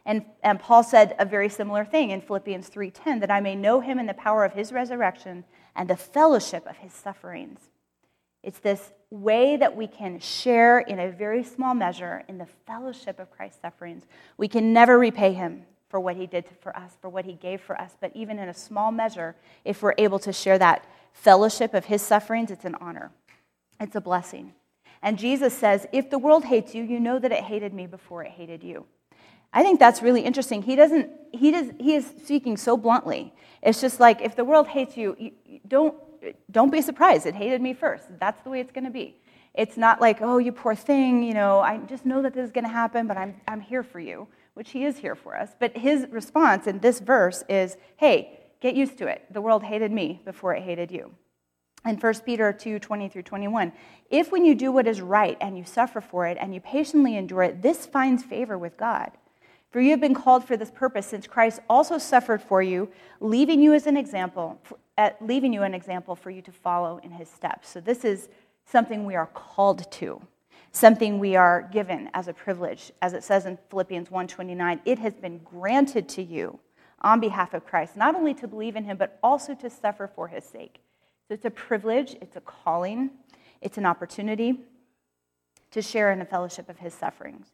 [0.05, 3.81] And, and Paul said a very similar thing in Philippians 3:10 that I may know
[3.81, 7.69] him in the power of his resurrection and the fellowship of his sufferings.
[8.43, 13.19] It's this way that we can share in a very small measure in the fellowship
[13.19, 14.05] of Christ's sufferings.
[14.37, 17.61] We can never repay him for what he did for us, for what he gave
[17.61, 21.73] for us, but even in a small measure, if we're able to share that fellowship
[21.73, 23.11] of his sufferings, it's an honor.
[23.81, 24.53] It's a blessing.
[25.03, 28.25] And Jesus says, If the world hates you, you know that it hated me before
[28.25, 28.85] it hated you.
[29.53, 30.63] I think that's really interesting.
[30.63, 33.33] He doesn't, he does, he is speaking so bluntly.
[33.63, 35.95] It's just like, if the world hates you, you don't,
[36.51, 37.27] don't be surprised.
[37.27, 38.07] It hated me first.
[38.19, 39.21] That's the way it's going to be.
[39.55, 42.53] It's not like, oh, you poor thing, you know, I just know that this is
[42.53, 45.51] going to happen, but I'm, I'm here for you, which he is here for us.
[45.59, 49.25] But his response in this verse is, hey, get used to it.
[49.33, 51.11] The world hated me before it hated you.
[51.87, 53.73] In 1 Peter 2 20 through 21,
[54.11, 57.17] if when you do what is right and you suffer for it and you patiently
[57.17, 59.13] endure it, this finds favor with God.
[59.71, 62.89] For you have been called for this purpose, since Christ also suffered for you,
[63.21, 64.61] leaving you as an example,
[65.21, 67.69] leaving you an example for you to follow in his steps.
[67.69, 68.29] So this is
[68.65, 70.21] something we are called to,
[70.73, 74.81] something we are given as a privilege, as it says in Philippians 1:29.
[74.85, 76.59] It has been granted to you
[77.01, 80.29] on behalf of Christ, not only to believe in him, but also to suffer for
[80.29, 80.81] his sake.
[81.27, 83.11] So it's a privilege, it's a calling,
[83.61, 84.61] it's an opportunity
[85.71, 87.47] to share in the fellowship of his sufferings.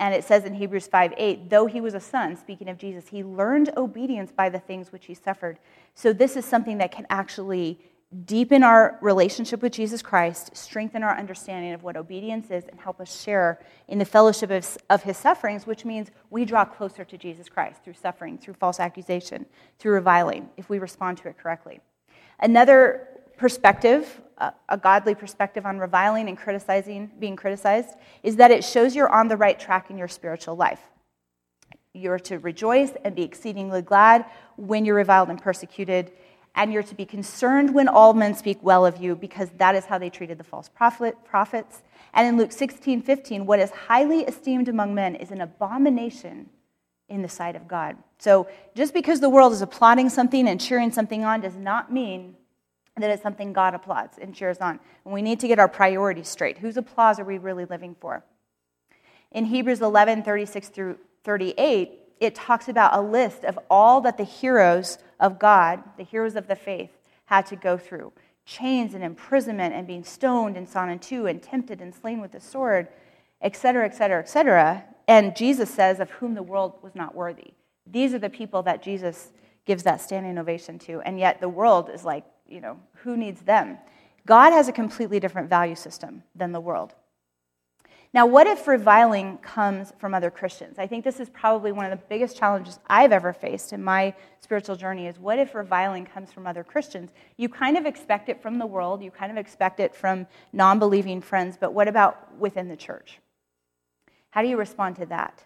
[0.00, 3.08] And it says in Hebrews 5 8, though he was a son, speaking of Jesus,
[3.08, 5.58] he learned obedience by the things which he suffered.
[5.94, 7.78] So this is something that can actually
[8.24, 12.98] deepen our relationship with Jesus Christ, strengthen our understanding of what obedience is, and help
[12.98, 17.18] us share in the fellowship of, of his sufferings, which means we draw closer to
[17.18, 19.44] Jesus Christ through suffering, through false accusation,
[19.78, 21.78] through reviling, if we respond to it correctly.
[22.40, 23.06] Another
[23.40, 24.20] perspective,
[24.68, 29.28] a godly perspective on reviling and criticizing, being criticized, is that it shows you're on
[29.28, 30.82] the right track in your spiritual life.
[31.94, 34.26] You're to rejoice and be exceedingly glad
[34.56, 36.12] when you're reviled and persecuted,
[36.54, 39.86] and you're to be concerned when all men speak well of you, because that is
[39.86, 41.82] how they treated the false prophet, prophets.
[42.12, 46.50] And in Luke 16 15, what is highly esteemed among men is an abomination
[47.08, 47.96] in the sight of God.
[48.18, 52.36] So just because the world is applauding something and cheering something on does not mean
[53.00, 54.80] that it's something God applauds and cheers on.
[55.04, 56.58] And we need to get our priorities straight.
[56.58, 58.24] Whose applause are we really living for?
[59.32, 64.24] In Hebrews 11 36 through 38, it talks about a list of all that the
[64.24, 66.90] heroes of God, the heroes of the faith,
[67.26, 68.12] had to go through
[68.44, 72.32] chains and imprisonment and being stoned and sawn in two and tempted and slain with
[72.32, 72.88] the sword,
[73.42, 74.84] etc., etc., etc.
[75.06, 77.52] And Jesus says, of whom the world was not worthy.
[77.86, 79.30] These are the people that Jesus
[79.66, 81.00] gives that standing ovation to.
[81.02, 83.78] And yet the world is like, you know, who needs them?
[84.26, 86.94] God has a completely different value system than the world.
[88.12, 90.80] Now, what if reviling comes from other Christians?
[90.80, 94.14] I think this is probably one of the biggest challenges I've ever faced in my
[94.40, 97.10] spiritual journey is what if reviling comes from other Christians?
[97.36, 100.80] You kind of expect it from the world, you kind of expect it from non
[100.80, 103.20] believing friends, but what about within the church?
[104.30, 105.44] How do you respond to that?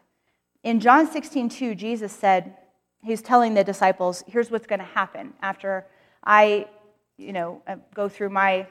[0.62, 2.56] In John 16, 2, Jesus said,
[3.02, 5.86] He's telling the disciples, here's what's going to happen after
[6.24, 6.68] I
[7.18, 8.66] you know, uh, go through my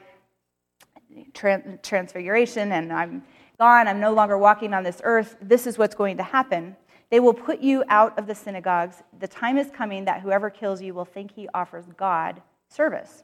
[1.32, 3.22] transfiguration and I'm
[3.58, 6.76] gone, I'm no longer walking on this earth, this is what's going to happen.
[7.10, 9.02] They will put you out of the synagogues.
[9.20, 13.22] The time is coming that whoever kills you will think he offers God service.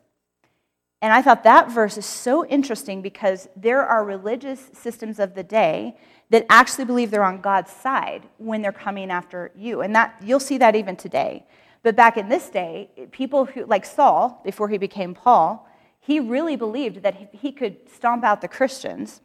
[1.02, 5.42] And I thought that verse is so interesting because there are religious systems of the
[5.42, 5.96] day
[6.28, 9.80] that actually believe they're on God's side when they're coming after you.
[9.80, 11.44] And that you'll see that even today.
[11.82, 15.66] But back in this day, people who, like Saul, before he became Paul,
[16.00, 19.20] he really believed that he could stomp out the Christians.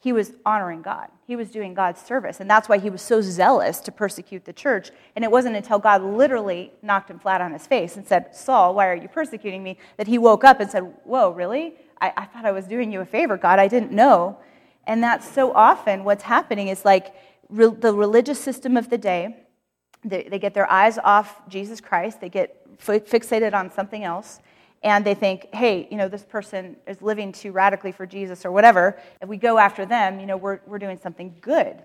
[0.00, 1.08] he was honoring God.
[1.26, 2.38] He was doing God's service.
[2.38, 4.92] And that's why he was so zealous to persecute the church.
[5.16, 8.74] And it wasn't until God literally knocked him flat on his face and said, Saul,
[8.76, 9.76] why are you persecuting me?
[9.96, 11.74] that he woke up and said, Whoa, really?
[12.00, 13.58] I, I thought I was doing you a favor, God.
[13.58, 14.38] I didn't know.
[14.86, 17.12] And that's so often what's happening is like
[17.48, 19.36] re- the religious system of the day,
[20.08, 24.40] they, they get their eyes off Jesus Christ, they get fixated on something else
[24.82, 28.52] and they think, hey, you know, this person is living too radically for Jesus or
[28.52, 31.82] whatever, if we go after them, you know, we're, we're doing something good.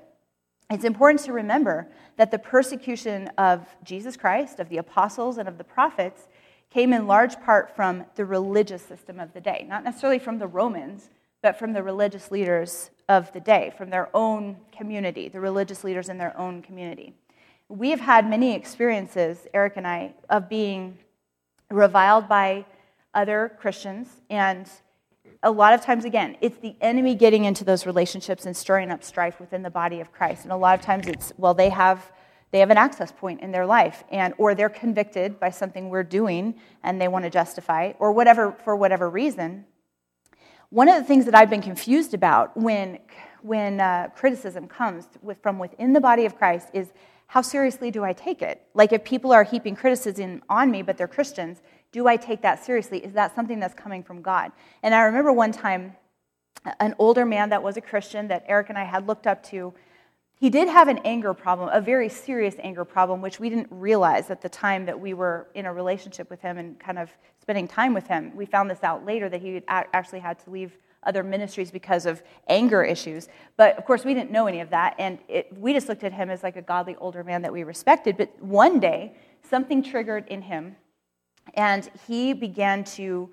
[0.69, 5.57] It's important to remember that the persecution of Jesus Christ, of the apostles, and of
[5.57, 6.27] the prophets
[6.69, 10.47] came in large part from the religious system of the day, not necessarily from the
[10.47, 11.09] Romans,
[11.41, 16.09] but from the religious leaders of the day, from their own community, the religious leaders
[16.09, 17.13] in their own community.
[17.73, 20.99] We have had many experiences, Eric and I, of being
[21.71, 22.65] reviled by
[23.15, 24.21] other Christians.
[24.29, 24.69] And
[25.41, 29.03] a lot of times, again, it's the enemy getting into those relationships and stirring up
[29.03, 30.43] strife within the body of Christ.
[30.43, 32.11] And a lot of times it's, well, they have.
[32.51, 36.03] They have an access point in their life, and or they're convicted by something we're
[36.03, 39.65] doing, and they want to justify, or whatever for whatever reason.
[40.69, 42.99] One of the things that I've been confused about when
[43.41, 46.93] when uh, criticism comes with, from within the body of Christ is
[47.33, 48.61] how seriously do I take it?
[48.75, 52.63] Like if people are heaping criticism on me, but they're Christians, do I take that
[52.63, 53.03] seriously?
[53.03, 54.51] Is that something that's coming from God?
[54.83, 55.95] And I remember one time,
[56.79, 59.73] an older man that was a Christian that Eric and I had looked up to,
[60.35, 64.29] he did have an anger problem, a very serious anger problem, which we didn't realize
[64.29, 67.09] at the time that we were in a relationship with him and kind of
[67.41, 68.31] spending time with him.
[68.35, 72.21] We found this out later that he actually had to leave other ministries because of
[72.47, 73.27] anger issues.
[73.57, 74.95] But of course, we didn't know any of that.
[74.97, 77.63] And it, we just looked at him as like a godly older man that we
[77.63, 78.17] respected.
[78.17, 79.15] But one day,
[79.49, 80.75] something triggered in him
[81.55, 83.29] and he began to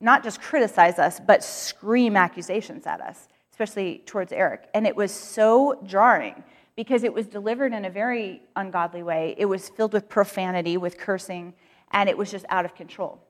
[0.00, 4.68] not just criticize us, but scream accusations at us, especially towards Eric.
[4.74, 6.42] And it was so jarring
[6.76, 9.34] because it was delivered in a very ungodly way.
[9.38, 11.54] It was filled with profanity, with cursing,
[11.92, 13.25] and it was just out of control.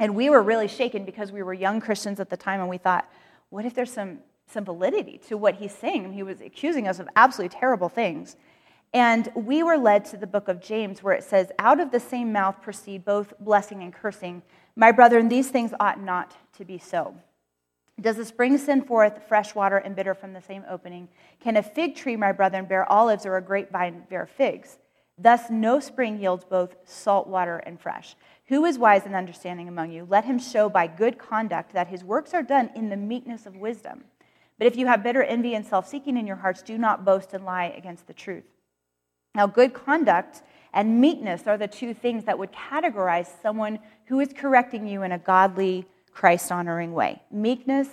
[0.00, 2.78] And we were really shaken because we were young Christians at the time, and we
[2.78, 3.06] thought,
[3.50, 6.14] what if there's some, some validity to what he's saying?
[6.14, 8.36] He was accusing us of absolutely terrible things.
[8.94, 12.00] And we were led to the book of James, where it says, Out of the
[12.00, 14.42] same mouth proceed both blessing and cursing.
[14.74, 17.14] My brethren, these things ought not to be so.
[18.00, 21.08] Does a spring send forth fresh water and bitter from the same opening?
[21.40, 24.78] Can a fig tree, my brethren, bear olives, or a grapevine bear figs?
[25.18, 28.16] Thus, no spring yields both salt water and fresh.
[28.50, 30.04] Who is wise and understanding among you?
[30.10, 33.56] Let him show by good conduct that his works are done in the meekness of
[33.56, 34.02] wisdom.
[34.58, 37.32] But if you have bitter envy and self seeking in your hearts, do not boast
[37.32, 38.42] and lie against the truth.
[39.36, 44.32] Now, good conduct and meekness are the two things that would categorize someone who is
[44.36, 47.88] correcting you in a godly, Christ honoring way meekness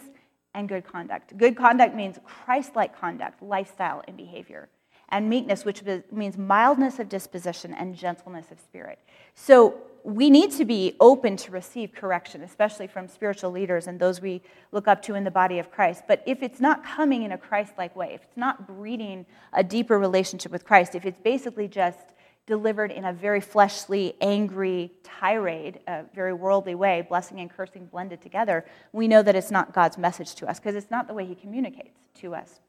[0.55, 1.37] and good conduct.
[1.37, 4.69] Good conduct means Christ like conduct, lifestyle, and behavior.
[5.09, 8.99] And meekness, which means mildness of disposition and gentleness of spirit.
[9.35, 9.75] So
[10.07, 14.41] we need to be open to receive correction, especially from spiritual leaders and those we
[14.71, 16.03] look up to in the body of Christ.
[16.07, 19.65] But if it's not coming in a Christ like way, if it's not breeding a
[19.65, 21.99] deeper relationship with Christ, if it's basically just
[22.45, 28.21] delivered in a very fleshly, angry tirade, a very worldly way, blessing and cursing blended
[28.21, 31.25] together, we know that it's not God's message to us because it's not the way
[31.25, 32.61] He communicates to us.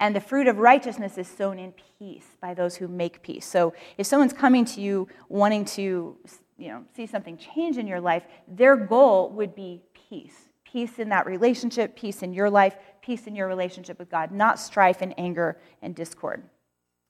[0.00, 3.44] And the fruit of righteousness is sown in peace by those who make peace.
[3.44, 6.16] So if someone's coming to you wanting to
[6.56, 10.48] you know, see something change in your life, their goal would be peace.
[10.64, 14.58] Peace in that relationship, peace in your life, peace in your relationship with God, not
[14.58, 16.42] strife and anger and discord.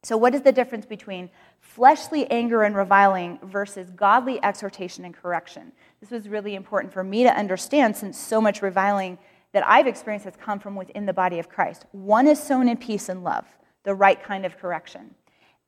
[0.05, 1.29] So, what is the difference between
[1.61, 5.73] fleshly anger and reviling versus godly exhortation and correction?
[6.01, 9.19] This was really important for me to understand since so much reviling
[9.53, 11.87] that I've experienced has come from within the body of Christ.
[11.93, 13.47] One is sown in peace and love,
[13.85, 15.15] the right kind of correction.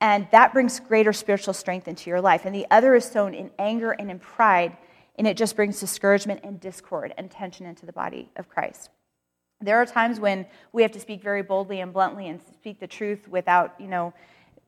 [0.01, 2.45] And that brings greater spiritual strength into your life.
[2.45, 4.77] And the other is sown in anger and in pride,
[5.17, 8.91] and it just brings discouragement and discord and tension into the body of Christ.
[9.61, 12.87] There are times when we have to speak very boldly and bluntly and speak the
[12.87, 14.15] truth without, you know,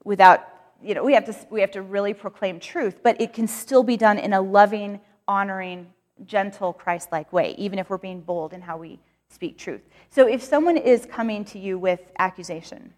[0.04, 0.46] without,
[0.82, 3.82] you know, we have to, we have to really proclaim truth, but it can still
[3.82, 5.86] be done in a loving, honoring,
[6.26, 8.98] gentle, Christ like way, even if we're being bold in how we
[9.28, 9.82] speak truth.
[10.10, 12.92] So if someone is coming to you with accusation,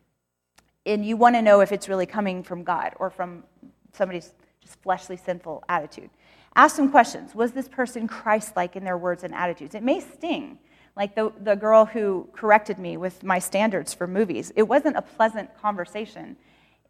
[0.86, 3.44] and you want to know if it's really coming from God or from
[3.92, 6.10] somebody's just fleshly, sinful attitude,
[6.56, 7.34] ask some questions.
[7.34, 9.74] Was this person Christ like in their words and attitudes?
[9.74, 10.58] It may sting.
[10.96, 14.52] Like the, the girl who corrected me with my standards for movies.
[14.54, 16.36] It wasn't a pleasant conversation.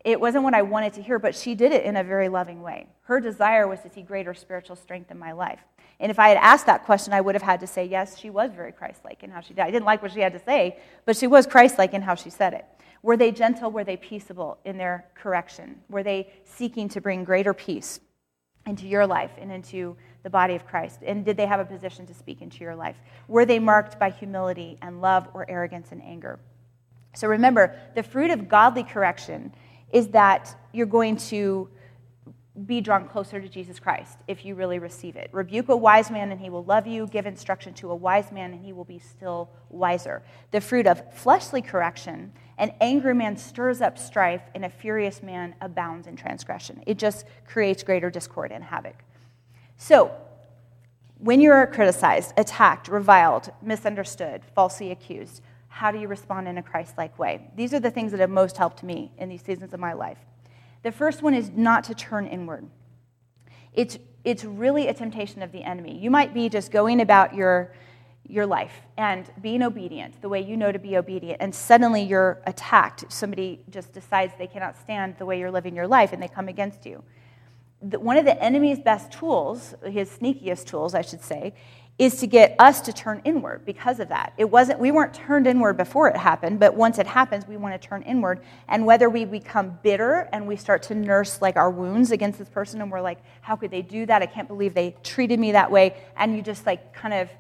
[0.05, 2.61] It wasn't what I wanted to hear, but she did it in a very loving
[2.61, 2.87] way.
[3.03, 5.61] Her desire was to see greater spiritual strength in my life.
[5.99, 8.29] And if I had asked that question, I would have had to say, yes, she
[8.29, 9.63] was very Christ like in how she did.
[9.63, 12.15] I didn't like what she had to say, but she was Christ like in how
[12.15, 12.67] she said it.
[13.03, 13.71] Were they gentle?
[13.71, 15.81] Were they peaceable in their correction?
[15.89, 18.01] Were they seeking to bring greater peace
[18.67, 21.01] into your life and into the body of Christ?
[21.03, 22.97] And did they have a position to speak into your life?
[23.29, 26.41] Were they marked by humility and love or arrogance and anger?
[27.15, 29.55] So remember, the fruit of godly correction
[29.93, 31.69] is that you're going to
[32.67, 35.29] be drawn closer to Jesus Christ if you really receive it.
[35.33, 37.07] Rebuke a wise man and he will love you.
[37.09, 40.23] Give instruction to a wise man and he will be still wiser.
[40.53, 45.55] The fruit of fleshly correction an angry man stirs up strife and a furious man
[45.61, 46.83] abounds in transgression.
[46.87, 48.97] It just creates greater discord and havoc.
[49.77, 50.13] So,
[51.19, 55.43] when you're criticized, attacked, reviled, misunderstood, falsely accused,
[55.75, 57.51] how do you respond in a Christ like way?
[57.57, 60.19] These are the things that have most helped me in these seasons of my life.
[60.85, 62.65] The first one is not to turn inward.
[63.73, 65.99] It's, it's really a temptation of the enemy.
[65.99, 67.73] You might be just going about your,
[68.25, 72.41] your life and being obedient the way you know to be obedient, and suddenly you're
[72.47, 73.07] attacked.
[73.09, 76.47] Somebody just decides they cannot stand the way you're living your life and they come
[76.47, 77.03] against you.
[77.83, 81.53] The, one of the enemy's best tools, his sneakiest tools, I should say,
[81.97, 84.33] is to get us to turn inward because of that.
[84.37, 87.81] It wasn't we weren't turned inward before it happened, but once it happens, we want
[87.81, 88.41] to turn inward.
[88.69, 92.49] And whether we become bitter and we start to nurse like our wounds against this
[92.49, 94.23] person and we're like, how could they do that?
[94.23, 95.95] I can't believe they treated me that way.
[96.17, 97.31] And you just like kind of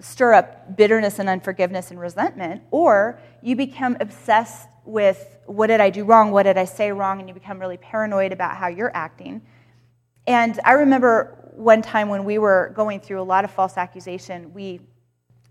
[0.00, 5.88] stir up bitterness and unforgiveness and resentment, or you become obsessed with what did I
[5.88, 6.30] do wrong?
[6.30, 7.20] What did I say wrong?
[7.20, 9.40] And you become really paranoid about how you're acting.
[10.26, 14.52] And I remember one time when we were going through a lot of false accusation,
[14.54, 14.80] we,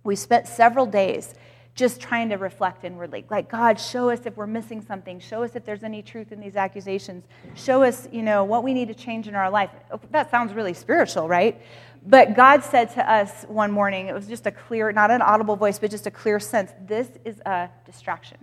[0.03, 1.33] we spent several days
[1.75, 3.25] just trying to reflect inwardly.
[3.31, 5.19] Like, God, show us if we're missing something.
[5.19, 7.25] Show us if there's any truth in these accusations.
[7.55, 9.71] Show us, you know, what we need to change in our life.
[10.11, 11.59] That sounds really spiritual, right?
[12.05, 15.55] But God said to us one morning, it was just a clear, not an audible
[15.55, 18.37] voice, but just a clear sense this is a distraction.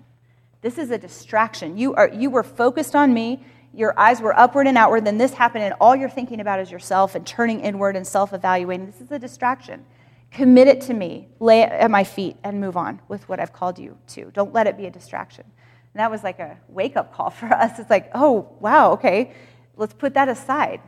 [0.61, 1.79] This is a distraction.
[1.79, 5.33] You, are, you were focused on me your eyes were upward and outward, then this
[5.33, 8.87] happened, and all you're thinking about is yourself and turning inward and self evaluating.
[8.87, 9.85] This is a distraction.
[10.33, 13.53] Commit it to me, lay it at my feet, and move on with what I've
[13.53, 14.31] called you to.
[14.33, 15.45] Don't let it be a distraction.
[15.93, 17.79] And that was like a wake up call for us.
[17.79, 19.33] It's like, oh, wow, okay,
[19.77, 20.81] let's put that aside.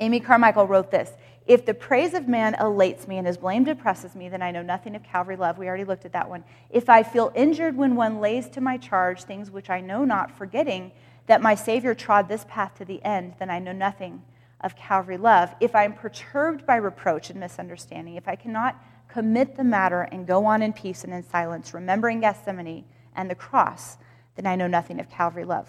[0.00, 1.12] Amy Carmichael wrote this
[1.46, 4.62] If the praise of man elates me and his blame depresses me, then I know
[4.62, 5.58] nothing of Calvary love.
[5.58, 6.44] We already looked at that one.
[6.70, 10.36] If I feel injured when one lays to my charge things which I know not,
[10.36, 10.92] forgetting
[11.26, 14.22] that my Savior trod this path to the end, then I know nothing
[14.60, 15.54] of Calvary love.
[15.60, 20.26] If I am perturbed by reproach and misunderstanding, if I cannot commit the matter and
[20.26, 23.96] go on in peace and in silence, remembering Gethsemane and the cross,
[24.36, 25.68] then I know nothing of Calvary love.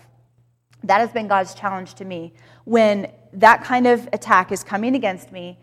[0.83, 2.33] That has been God's challenge to me.
[2.63, 5.59] When that kind of attack is coming against me,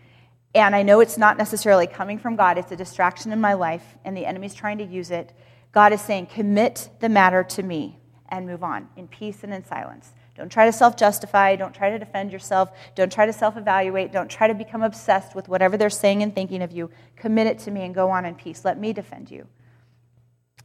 [0.55, 3.83] and I know it's not necessarily coming from God, it's a distraction in my life,
[4.05, 5.33] and the enemy's trying to use it,
[5.71, 7.99] God is saying, Commit the matter to me
[8.33, 10.11] and move on in peace and in silence.
[10.35, 11.55] Don't try to self justify.
[11.55, 12.71] Don't try to defend yourself.
[12.95, 14.11] Don't try to self evaluate.
[14.11, 16.89] Don't try to become obsessed with whatever they're saying and thinking of you.
[17.15, 18.65] Commit it to me and go on in peace.
[18.65, 19.47] Let me defend you.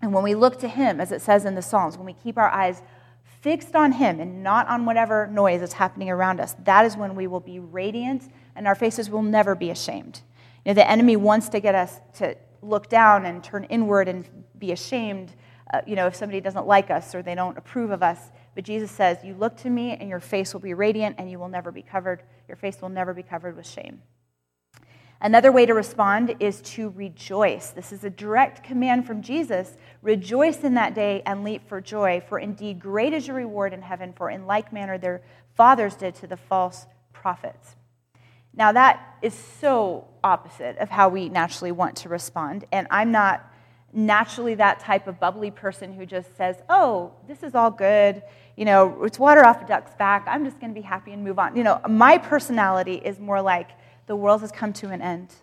[0.00, 2.38] And when we look to Him, as it says in the Psalms, when we keep
[2.38, 2.80] our eyes
[3.42, 7.14] fixed on Him and not on whatever noise is happening around us, that is when
[7.14, 10.22] we will be radiant and our faces will never be ashamed.
[10.64, 14.26] You know, the enemy wants to get us to look down and turn inward and
[14.58, 15.34] be ashamed
[15.72, 18.18] uh, you know, if somebody doesn't like us or they don't approve of us.
[18.54, 21.38] But Jesus says, You look to me and your face will be radiant and you
[21.38, 22.22] will never be covered.
[22.46, 24.02] Your face will never be covered with shame.
[25.20, 27.70] Another way to respond is to rejoice.
[27.70, 29.76] This is a direct command from Jesus.
[30.00, 33.82] Rejoice in that day and leap for joy, for indeed great is your reward in
[33.82, 35.22] heaven, for in like manner their
[35.56, 37.74] fathers did to the false prophets.
[38.54, 43.47] Now, that is so opposite of how we naturally want to respond, and I'm not
[43.92, 48.22] naturally that type of bubbly person who just says, oh, this is all good.
[48.56, 50.24] You know, it's water off a duck's back.
[50.26, 51.56] I'm just going to be happy and move on.
[51.56, 53.70] You know, my personality is more like
[54.06, 55.34] the world has come to an end.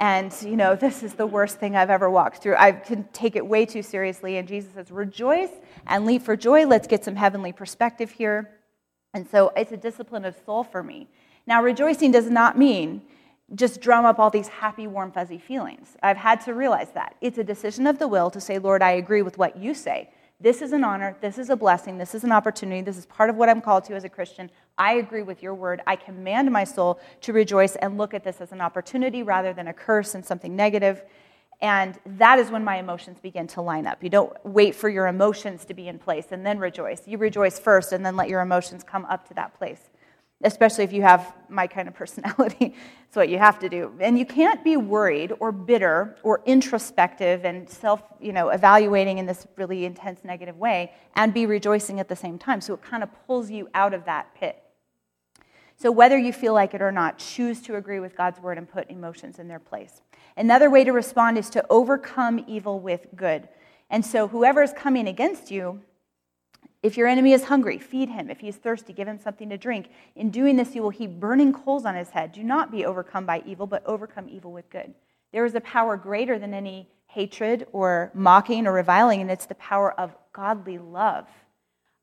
[0.00, 2.54] And, you know, this is the worst thing I've ever walked through.
[2.56, 4.36] I can take it way too seriously.
[4.36, 5.50] And Jesus says, rejoice
[5.86, 6.66] and leap for joy.
[6.66, 8.50] Let's get some heavenly perspective here.
[9.12, 11.08] And so it's a discipline of soul for me.
[11.46, 13.02] Now, rejoicing does not mean
[13.54, 15.96] just drum up all these happy, warm, fuzzy feelings.
[16.02, 17.16] I've had to realize that.
[17.20, 20.10] It's a decision of the will to say, Lord, I agree with what you say.
[20.40, 21.16] This is an honor.
[21.20, 21.98] This is a blessing.
[21.98, 22.80] This is an opportunity.
[22.82, 24.50] This is part of what I'm called to as a Christian.
[24.76, 25.82] I agree with your word.
[25.86, 29.66] I command my soul to rejoice and look at this as an opportunity rather than
[29.66, 31.02] a curse and something negative.
[31.60, 34.00] And that is when my emotions begin to line up.
[34.04, 37.02] You don't wait for your emotions to be in place and then rejoice.
[37.08, 39.90] You rejoice first and then let your emotions come up to that place.
[40.42, 42.74] Especially if you have my kind of personality.
[43.06, 43.92] it's what you have to do.
[44.00, 49.26] And you can't be worried or bitter or introspective and self, you know, evaluating in
[49.26, 52.60] this really intense negative way and be rejoicing at the same time.
[52.60, 54.62] So it kind of pulls you out of that pit.
[55.76, 58.68] So whether you feel like it or not, choose to agree with God's word and
[58.68, 60.02] put emotions in their place.
[60.36, 63.48] Another way to respond is to overcome evil with good.
[63.90, 65.80] And so whoever is coming against you,
[66.82, 68.30] if your enemy is hungry, feed him.
[68.30, 69.90] If he is thirsty, give him something to drink.
[70.14, 72.32] In doing this, you will heap burning coals on his head.
[72.32, 74.94] Do not be overcome by evil, but overcome evil with good.
[75.32, 79.56] There is a power greater than any hatred or mocking or reviling, and it's the
[79.56, 81.26] power of godly love,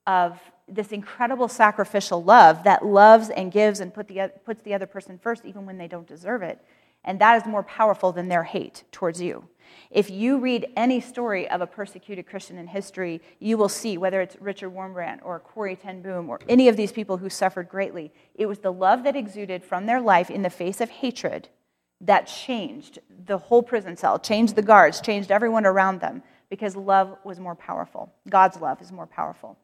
[0.08, 4.88] of this incredible sacrificial love that loves and gives and put the, puts the other
[4.88, 6.60] person first, even when they don't deserve it.
[7.06, 9.48] And that is more powerful than their hate towards you.
[9.92, 14.22] If you read any story of a persecuted Christian in history, you will see, whether
[14.22, 18.12] it's Richard Wurmbrand or Corrie ten Boom or any of these people who suffered greatly,
[18.34, 21.50] it was the love that exuded from their life in the face of hatred
[22.02, 27.18] that changed the whole prison cell, changed the guards, changed everyone around them, because love
[27.24, 28.14] was more powerful.
[28.30, 29.58] God's love is more powerful.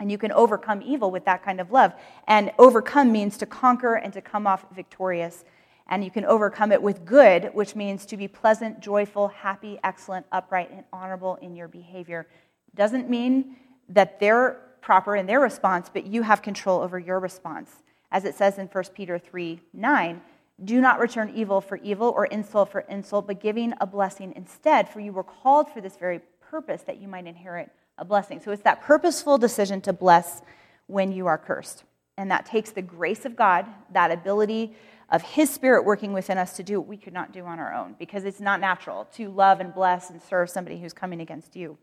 [0.00, 1.92] And you can overcome evil with that kind of love.
[2.26, 5.44] And overcome means to conquer and to come off victorious
[5.88, 10.26] and you can overcome it with good, which means to be pleasant, joyful, happy, excellent,
[10.32, 12.26] upright, and honorable in your behavior.
[12.74, 13.56] Doesn't mean
[13.88, 17.70] that they're proper in their response, but you have control over your response.
[18.10, 20.20] As it says in 1 Peter 3 9,
[20.64, 24.88] do not return evil for evil or insult for insult, but giving a blessing instead,
[24.88, 28.40] for you were called for this very purpose that you might inherit a blessing.
[28.40, 30.42] So it's that purposeful decision to bless
[30.86, 31.84] when you are cursed.
[32.16, 34.74] And that takes the grace of God, that ability
[35.10, 37.72] of His Spirit working within us to do what we could not do on our
[37.72, 41.56] own because it's not natural to love and bless and serve somebody who's coming against
[41.56, 41.78] you.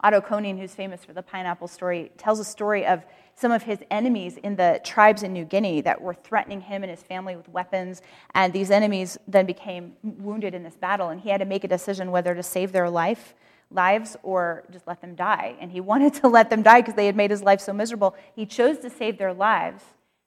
[0.00, 3.04] Otto Koning, who's famous for the pineapple story, tells a story of
[3.34, 6.90] some of his enemies in the tribes in New Guinea that were threatening him and
[6.90, 8.00] his family with weapons.
[8.32, 11.68] And these enemies then became wounded in this battle, and he had to make a
[11.68, 13.34] decision whether to save their life,
[13.72, 15.56] lives or just let them die.
[15.60, 18.14] And he wanted to let them die because they had made his life so miserable.
[18.36, 19.82] He chose to save their lives,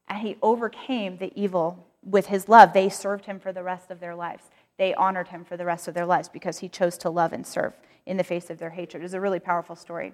[0.10, 4.00] and he overcame the evil with his love, they served him for the rest of
[4.00, 4.46] their lives.
[4.78, 7.46] They honored him for the rest of their lives because he chose to love and
[7.46, 7.74] serve
[8.06, 9.04] in the face of their hatred.
[9.04, 10.14] It's a really powerful story.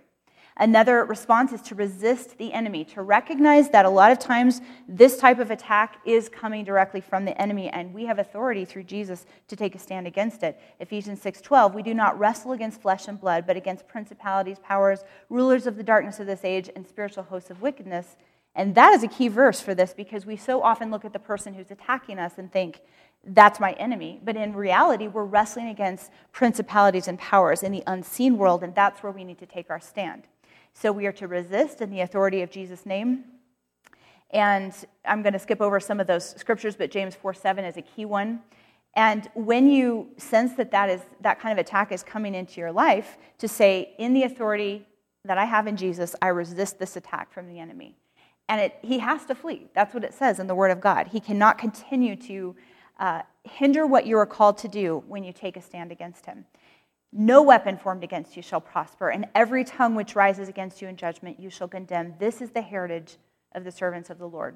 [0.60, 5.18] Another response is to resist the enemy, to recognize that a lot of times this
[5.18, 9.28] type of attack is coming directly from the enemy, and we have authority through Jesus
[9.50, 10.60] to take a stand against it.
[10.80, 15.68] Ephesians 6:12, we do not wrestle against flesh and blood, but against principalities, powers, rulers
[15.68, 18.18] of the darkness of this age, and spiritual hosts of wickedness
[18.58, 21.20] and that is a key verse for this because we so often look at the
[21.20, 22.82] person who's attacking us and think,
[23.24, 24.20] that's my enemy.
[24.24, 29.04] But in reality, we're wrestling against principalities and powers in the unseen world, and that's
[29.04, 30.24] where we need to take our stand.
[30.74, 33.26] So we are to resist in the authority of Jesus' name.
[34.32, 34.74] And
[35.06, 37.82] I'm going to skip over some of those scriptures, but James 4 7 is a
[37.82, 38.42] key one.
[38.96, 42.72] And when you sense that that, is, that kind of attack is coming into your
[42.72, 44.88] life, to say, in the authority
[45.26, 47.96] that I have in Jesus, I resist this attack from the enemy.
[48.50, 49.68] And it, he has to flee.
[49.74, 51.08] That's what it says in the Word of God.
[51.08, 52.56] He cannot continue to
[53.00, 56.46] uh, hinder what you are called to do when you take a stand against him.
[57.12, 60.98] No weapon formed against you shall prosper, and every tongue which rises against you in
[60.98, 62.16] judgment you shall condemn.
[62.20, 63.18] This is the heritage
[63.54, 64.56] of the servants of the Lord.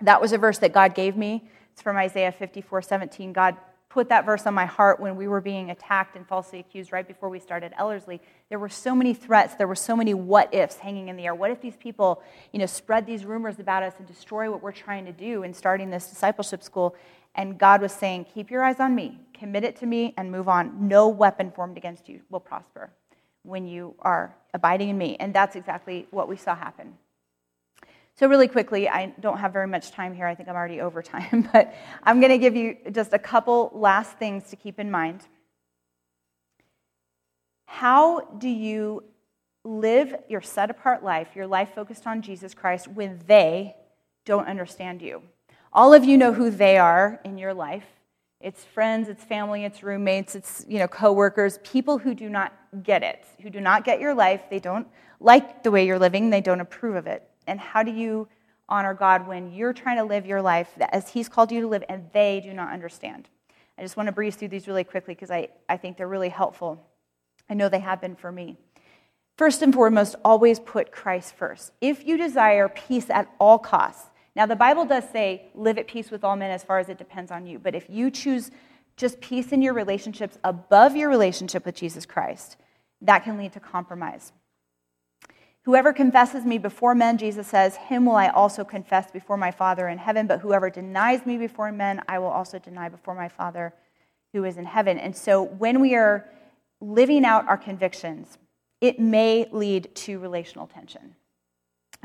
[0.00, 1.48] That was a verse that God gave me.
[1.72, 3.32] It's from Isaiah 54 17.
[3.32, 3.56] God
[3.88, 7.06] put that verse on my heart when we were being attacked and falsely accused right
[7.06, 8.20] before we started Ellerslie.
[8.48, 11.34] There were so many threats, there were so many what ifs hanging in the air.
[11.34, 12.22] What if these people,
[12.52, 15.54] you know, spread these rumors about us and destroy what we're trying to do in
[15.54, 16.94] starting this discipleship school?
[17.34, 20.48] And God was saying, Keep your eyes on me, commit it to me, and move
[20.48, 20.88] on.
[20.88, 22.90] No weapon formed against you will prosper
[23.42, 25.16] when you are abiding in me.
[25.20, 26.94] And that's exactly what we saw happen.
[28.18, 30.26] So, really quickly, I don't have very much time here.
[30.26, 33.70] I think I'm already over time, but I'm going to give you just a couple
[33.74, 35.20] last things to keep in mind.
[37.66, 39.04] How do you
[39.64, 43.76] live your set apart life, your life focused on Jesus Christ, when they
[44.24, 45.20] don't understand you?
[45.70, 47.84] All of you know who they are in your life.
[48.40, 53.02] It's friends, it's family, it's roommates, it's you know coworkers, people who do not get
[53.02, 54.40] it, who do not get your life.
[54.48, 54.86] They don't
[55.20, 58.28] like the way you're living, they don't approve of it and how do you
[58.68, 61.84] honor God when you're trying to live your life as He's called you to live
[61.88, 63.28] and they do not understand?
[63.78, 66.30] I just want to breeze through these really quickly because I, I think they're really
[66.30, 66.84] helpful.
[67.48, 68.56] I know they have been for me.
[69.36, 71.72] First and foremost, always put Christ first.
[71.80, 76.10] If you desire peace at all costs, now the Bible does say live at peace
[76.10, 78.50] with all men as far as it depends on you, but if you choose
[78.96, 82.56] just peace in your relationships above your relationship with Jesus Christ,
[83.02, 84.32] that can lead to compromise.
[85.66, 89.88] Whoever confesses me before men, Jesus says, him will I also confess before my Father
[89.88, 90.28] in heaven.
[90.28, 93.74] But whoever denies me before men, I will also deny before my Father
[94.32, 94.96] who is in heaven.
[94.96, 96.30] And so when we are
[96.80, 98.38] living out our convictions,
[98.80, 101.16] it may lead to relational tension.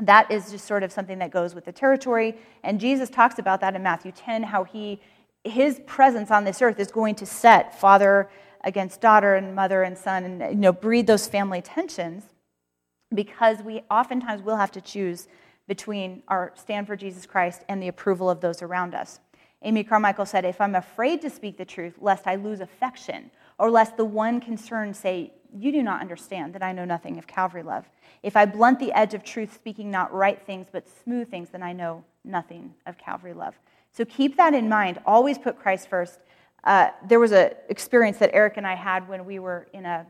[0.00, 2.34] That is just sort of something that goes with the territory.
[2.64, 5.00] And Jesus talks about that in Matthew 10, how he,
[5.44, 8.28] his presence on this earth is going to set father
[8.64, 12.24] against daughter and mother and son and you know, breed those family tensions
[13.14, 15.28] because we oftentimes will have to choose
[15.68, 19.20] between our stand for Jesus Christ and the approval of those around us.
[19.62, 23.70] Amy Carmichael said, If I'm afraid to speak the truth, lest I lose affection, or
[23.70, 27.62] lest the one concerned say, You do not understand that I know nothing of Calvary
[27.62, 27.88] love.
[28.22, 31.62] If I blunt the edge of truth, speaking not right things, but smooth things, then
[31.62, 33.54] I know nothing of Calvary love.
[33.92, 34.98] So keep that in mind.
[35.06, 36.18] Always put Christ first.
[36.64, 40.06] Uh, there was an experience that Eric and I had when we were in a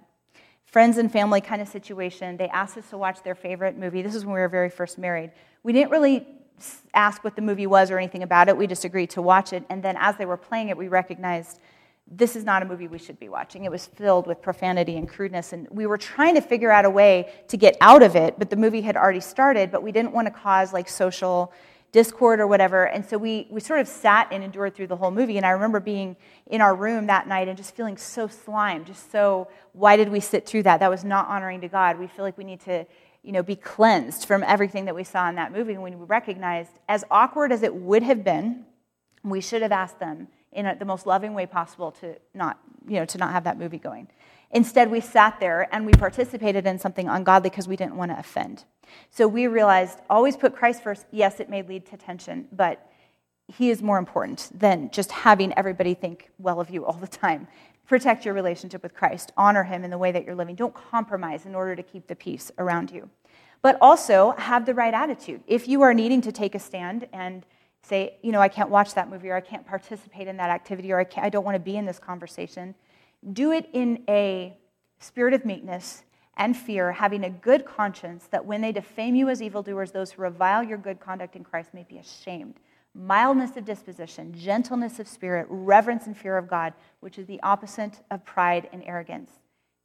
[0.73, 2.39] friends and family kind of situation.
[2.39, 4.01] They asked us to watch their favorite movie.
[4.01, 5.31] This is when we were very first married.
[5.63, 6.27] We didn't really
[6.95, 8.57] ask what the movie was or anything about it.
[8.57, 9.65] We just agreed to watch it.
[9.69, 11.61] And then as they were playing it, we recognized
[12.11, 13.65] this is not a movie we should be watching.
[13.65, 15.53] It was filled with profanity and crudeness.
[15.53, 18.49] And we were trying to figure out a way to get out of it, but
[18.49, 21.53] the movie had already started, but we didn't want to cause like social
[21.93, 22.85] discord or whatever.
[22.89, 25.37] And so we, we sort of sat and endured through the whole movie.
[25.37, 26.17] And I remember being
[26.47, 30.19] in our room that night and just feeling so slimed, just so, why did we
[30.19, 30.81] sit through that?
[30.81, 31.99] That was not honoring to God.
[31.99, 32.87] We feel like we need to,
[33.23, 35.75] you know, be cleansed from everything that we saw in that movie.
[35.75, 38.65] And we recognized, as awkward as it would have been,
[39.23, 42.97] we should have asked them in a, the most loving way possible to not, you
[42.97, 44.09] know, to not have that movie going.
[44.53, 48.19] Instead, we sat there and we participated in something ungodly because we didn't want to
[48.19, 48.65] offend.
[49.11, 51.07] So we realized always put Christ first.
[51.11, 52.87] Yes, it may lead to tension, but
[53.49, 57.49] he is more important than just having everybody think well of you all the time.
[57.87, 59.33] Protect your relationship with Christ.
[59.37, 60.55] Honor him in the way that you're living.
[60.55, 63.09] Don't compromise in order to keep the peace around you.
[63.61, 65.43] But also have the right attitude.
[65.47, 67.45] If you are needing to take a stand and
[67.83, 70.93] say, you know, I can't watch that movie or I can't participate in that activity
[70.93, 72.75] or I, I don't want to be in this conversation,
[73.33, 74.57] do it in a
[74.99, 76.05] spirit of meekness
[76.37, 80.23] and fear, having a good conscience, that when they defame you as evildoers, those who
[80.23, 82.55] revile your good conduct in Christ may be ashamed.
[82.95, 88.01] Mildness of disposition, gentleness of spirit, reverence and fear of God, which is the opposite
[88.11, 89.31] of pride and arrogance.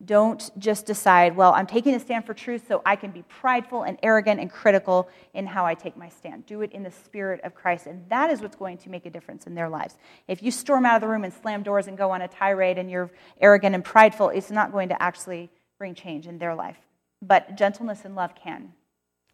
[0.05, 3.81] Don't just decide, well, I'm taking a stand for truth so I can be prideful
[3.81, 6.45] and arrogant and critical in how I take my stand.
[6.45, 9.09] Do it in the spirit of Christ, and that is what's going to make a
[9.09, 9.97] difference in their lives.
[10.27, 12.77] If you storm out of the room and slam doors and go on a tirade
[12.77, 13.09] and you're
[13.41, 16.77] arrogant and prideful, it's not going to actually bring change in their life.
[17.23, 18.73] But gentleness and love can,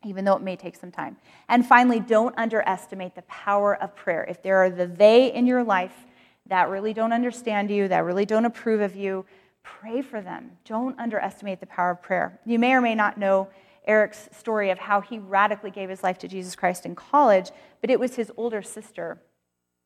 [0.05, 1.17] even though it may take some time.
[1.49, 4.23] And finally, don't underestimate the power of prayer.
[4.29, 6.05] If there are the they in your life
[6.47, 9.25] that really don't understand you, that really don't approve of you,
[9.63, 10.51] pray for them.
[10.65, 12.39] Don't underestimate the power of prayer.
[12.45, 13.49] You may or may not know
[13.85, 17.51] Eric's story of how he radically gave his life to Jesus Christ in college,
[17.81, 19.21] but it was his older sister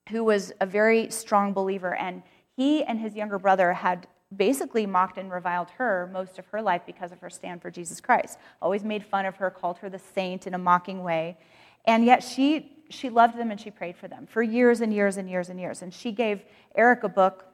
[0.10, 2.24] who was a very strong believer, and
[2.56, 6.82] he and his younger brother had basically mocked and reviled her most of her life
[6.86, 8.38] because of her stand for Jesus Christ.
[8.62, 11.38] Always made fun of her, called her the saint in a mocking way.
[11.86, 15.18] And yet she she loved them and she prayed for them for years and years
[15.18, 15.82] and years and years.
[15.82, 16.42] And she gave
[16.76, 17.46] Eric a book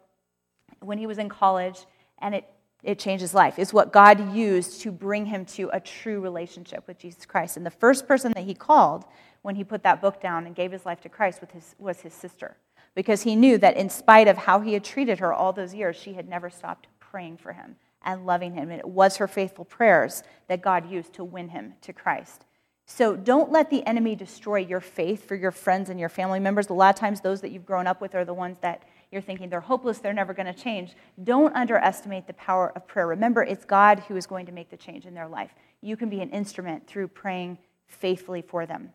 [0.79, 1.85] when he was in college,
[2.23, 2.49] and it,
[2.81, 3.59] it changed his life.
[3.59, 7.57] It's what God used to bring him to a true relationship with Jesus Christ.
[7.57, 9.05] And the first person that he called
[9.43, 12.13] when he put that book down and gave his life to Christ his, was his
[12.13, 12.57] sister
[12.95, 15.95] because he knew that in spite of how he had treated her all those years,
[15.95, 18.69] she had never stopped praying for him and loving him.
[18.69, 22.45] And it was her faithful prayers that God used to win him to Christ.
[22.85, 26.69] So don't let the enemy destroy your faith for your friends and your family members.
[26.69, 28.83] A lot of times, those that you've grown up with are the ones that
[29.13, 30.93] you're thinking they're hopeless, they're never going to change.
[31.23, 33.07] Don't underestimate the power of prayer.
[33.07, 35.51] Remember, it's God who is going to make the change in their life.
[35.81, 38.91] You can be an instrument through praying faithfully for them.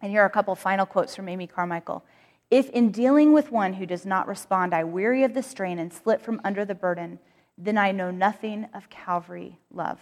[0.00, 2.04] And here are a couple final quotes from Amy Carmichael.
[2.50, 5.92] If in dealing with one who does not respond, I weary of the strain and
[5.92, 7.18] slip from under the burden,
[7.58, 9.98] then I know nothing of Calvary love.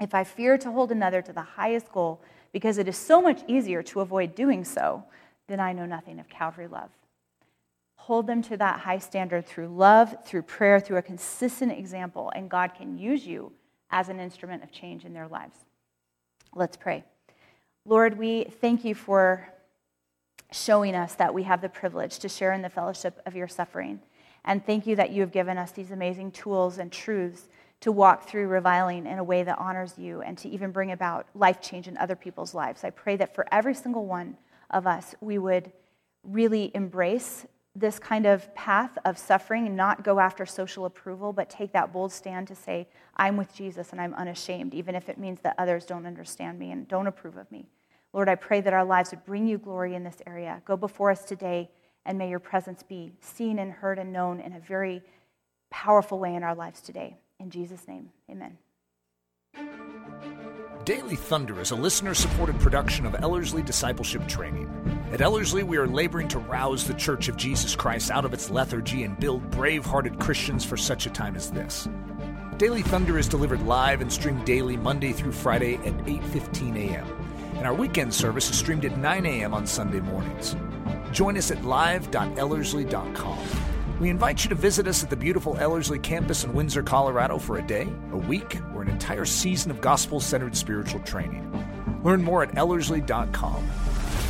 [0.00, 2.20] If I fear to hold another to the highest goal
[2.52, 5.04] because it is so much easier to avoid doing so,
[5.48, 6.90] then I know nothing of Calvary love.
[8.06, 12.48] Hold them to that high standard through love, through prayer, through a consistent example, and
[12.48, 13.50] God can use you
[13.90, 15.56] as an instrument of change in their lives.
[16.54, 17.02] Let's pray.
[17.84, 19.52] Lord, we thank you for
[20.52, 23.98] showing us that we have the privilege to share in the fellowship of your suffering.
[24.44, 27.48] And thank you that you have given us these amazing tools and truths
[27.80, 31.26] to walk through reviling in a way that honors you and to even bring about
[31.34, 32.84] life change in other people's lives.
[32.84, 34.36] I pray that for every single one
[34.70, 35.72] of us, we would
[36.22, 37.46] really embrace
[37.76, 41.92] this kind of path of suffering and not go after social approval, but take that
[41.92, 45.54] bold stand to say, I'm with Jesus and I'm unashamed, even if it means that
[45.58, 47.68] others don't understand me and don't approve of me.
[48.12, 50.62] Lord, I pray that our lives would bring you glory in this area.
[50.64, 51.70] Go before us today,
[52.06, 55.02] and may your presence be seen and heard and known in a very
[55.70, 57.18] powerful way in our lives today.
[57.38, 58.56] In Jesus' name, amen.
[60.84, 64.70] Daily Thunder is a listener supported production of Ellerslie Discipleship Training.
[65.12, 68.50] At Ellerslie, we are laboring to rouse the Church of Jesus Christ out of its
[68.50, 71.88] lethargy and build brave hearted Christians for such a time as this.
[72.56, 77.06] Daily Thunder is delivered live and streamed daily Monday through Friday at 8:15 a.m.
[77.54, 79.54] And our weekend service is streamed at 9 a.m.
[79.54, 80.56] on Sunday mornings.
[81.12, 83.38] Join us at live.ellerslie.com.
[84.00, 87.58] We invite you to visit us at the beautiful Ellerslie campus in Windsor, Colorado for
[87.58, 91.48] a day, a week, or an entire season of gospel centered spiritual training.
[92.02, 93.85] Learn more at ellerslie.com.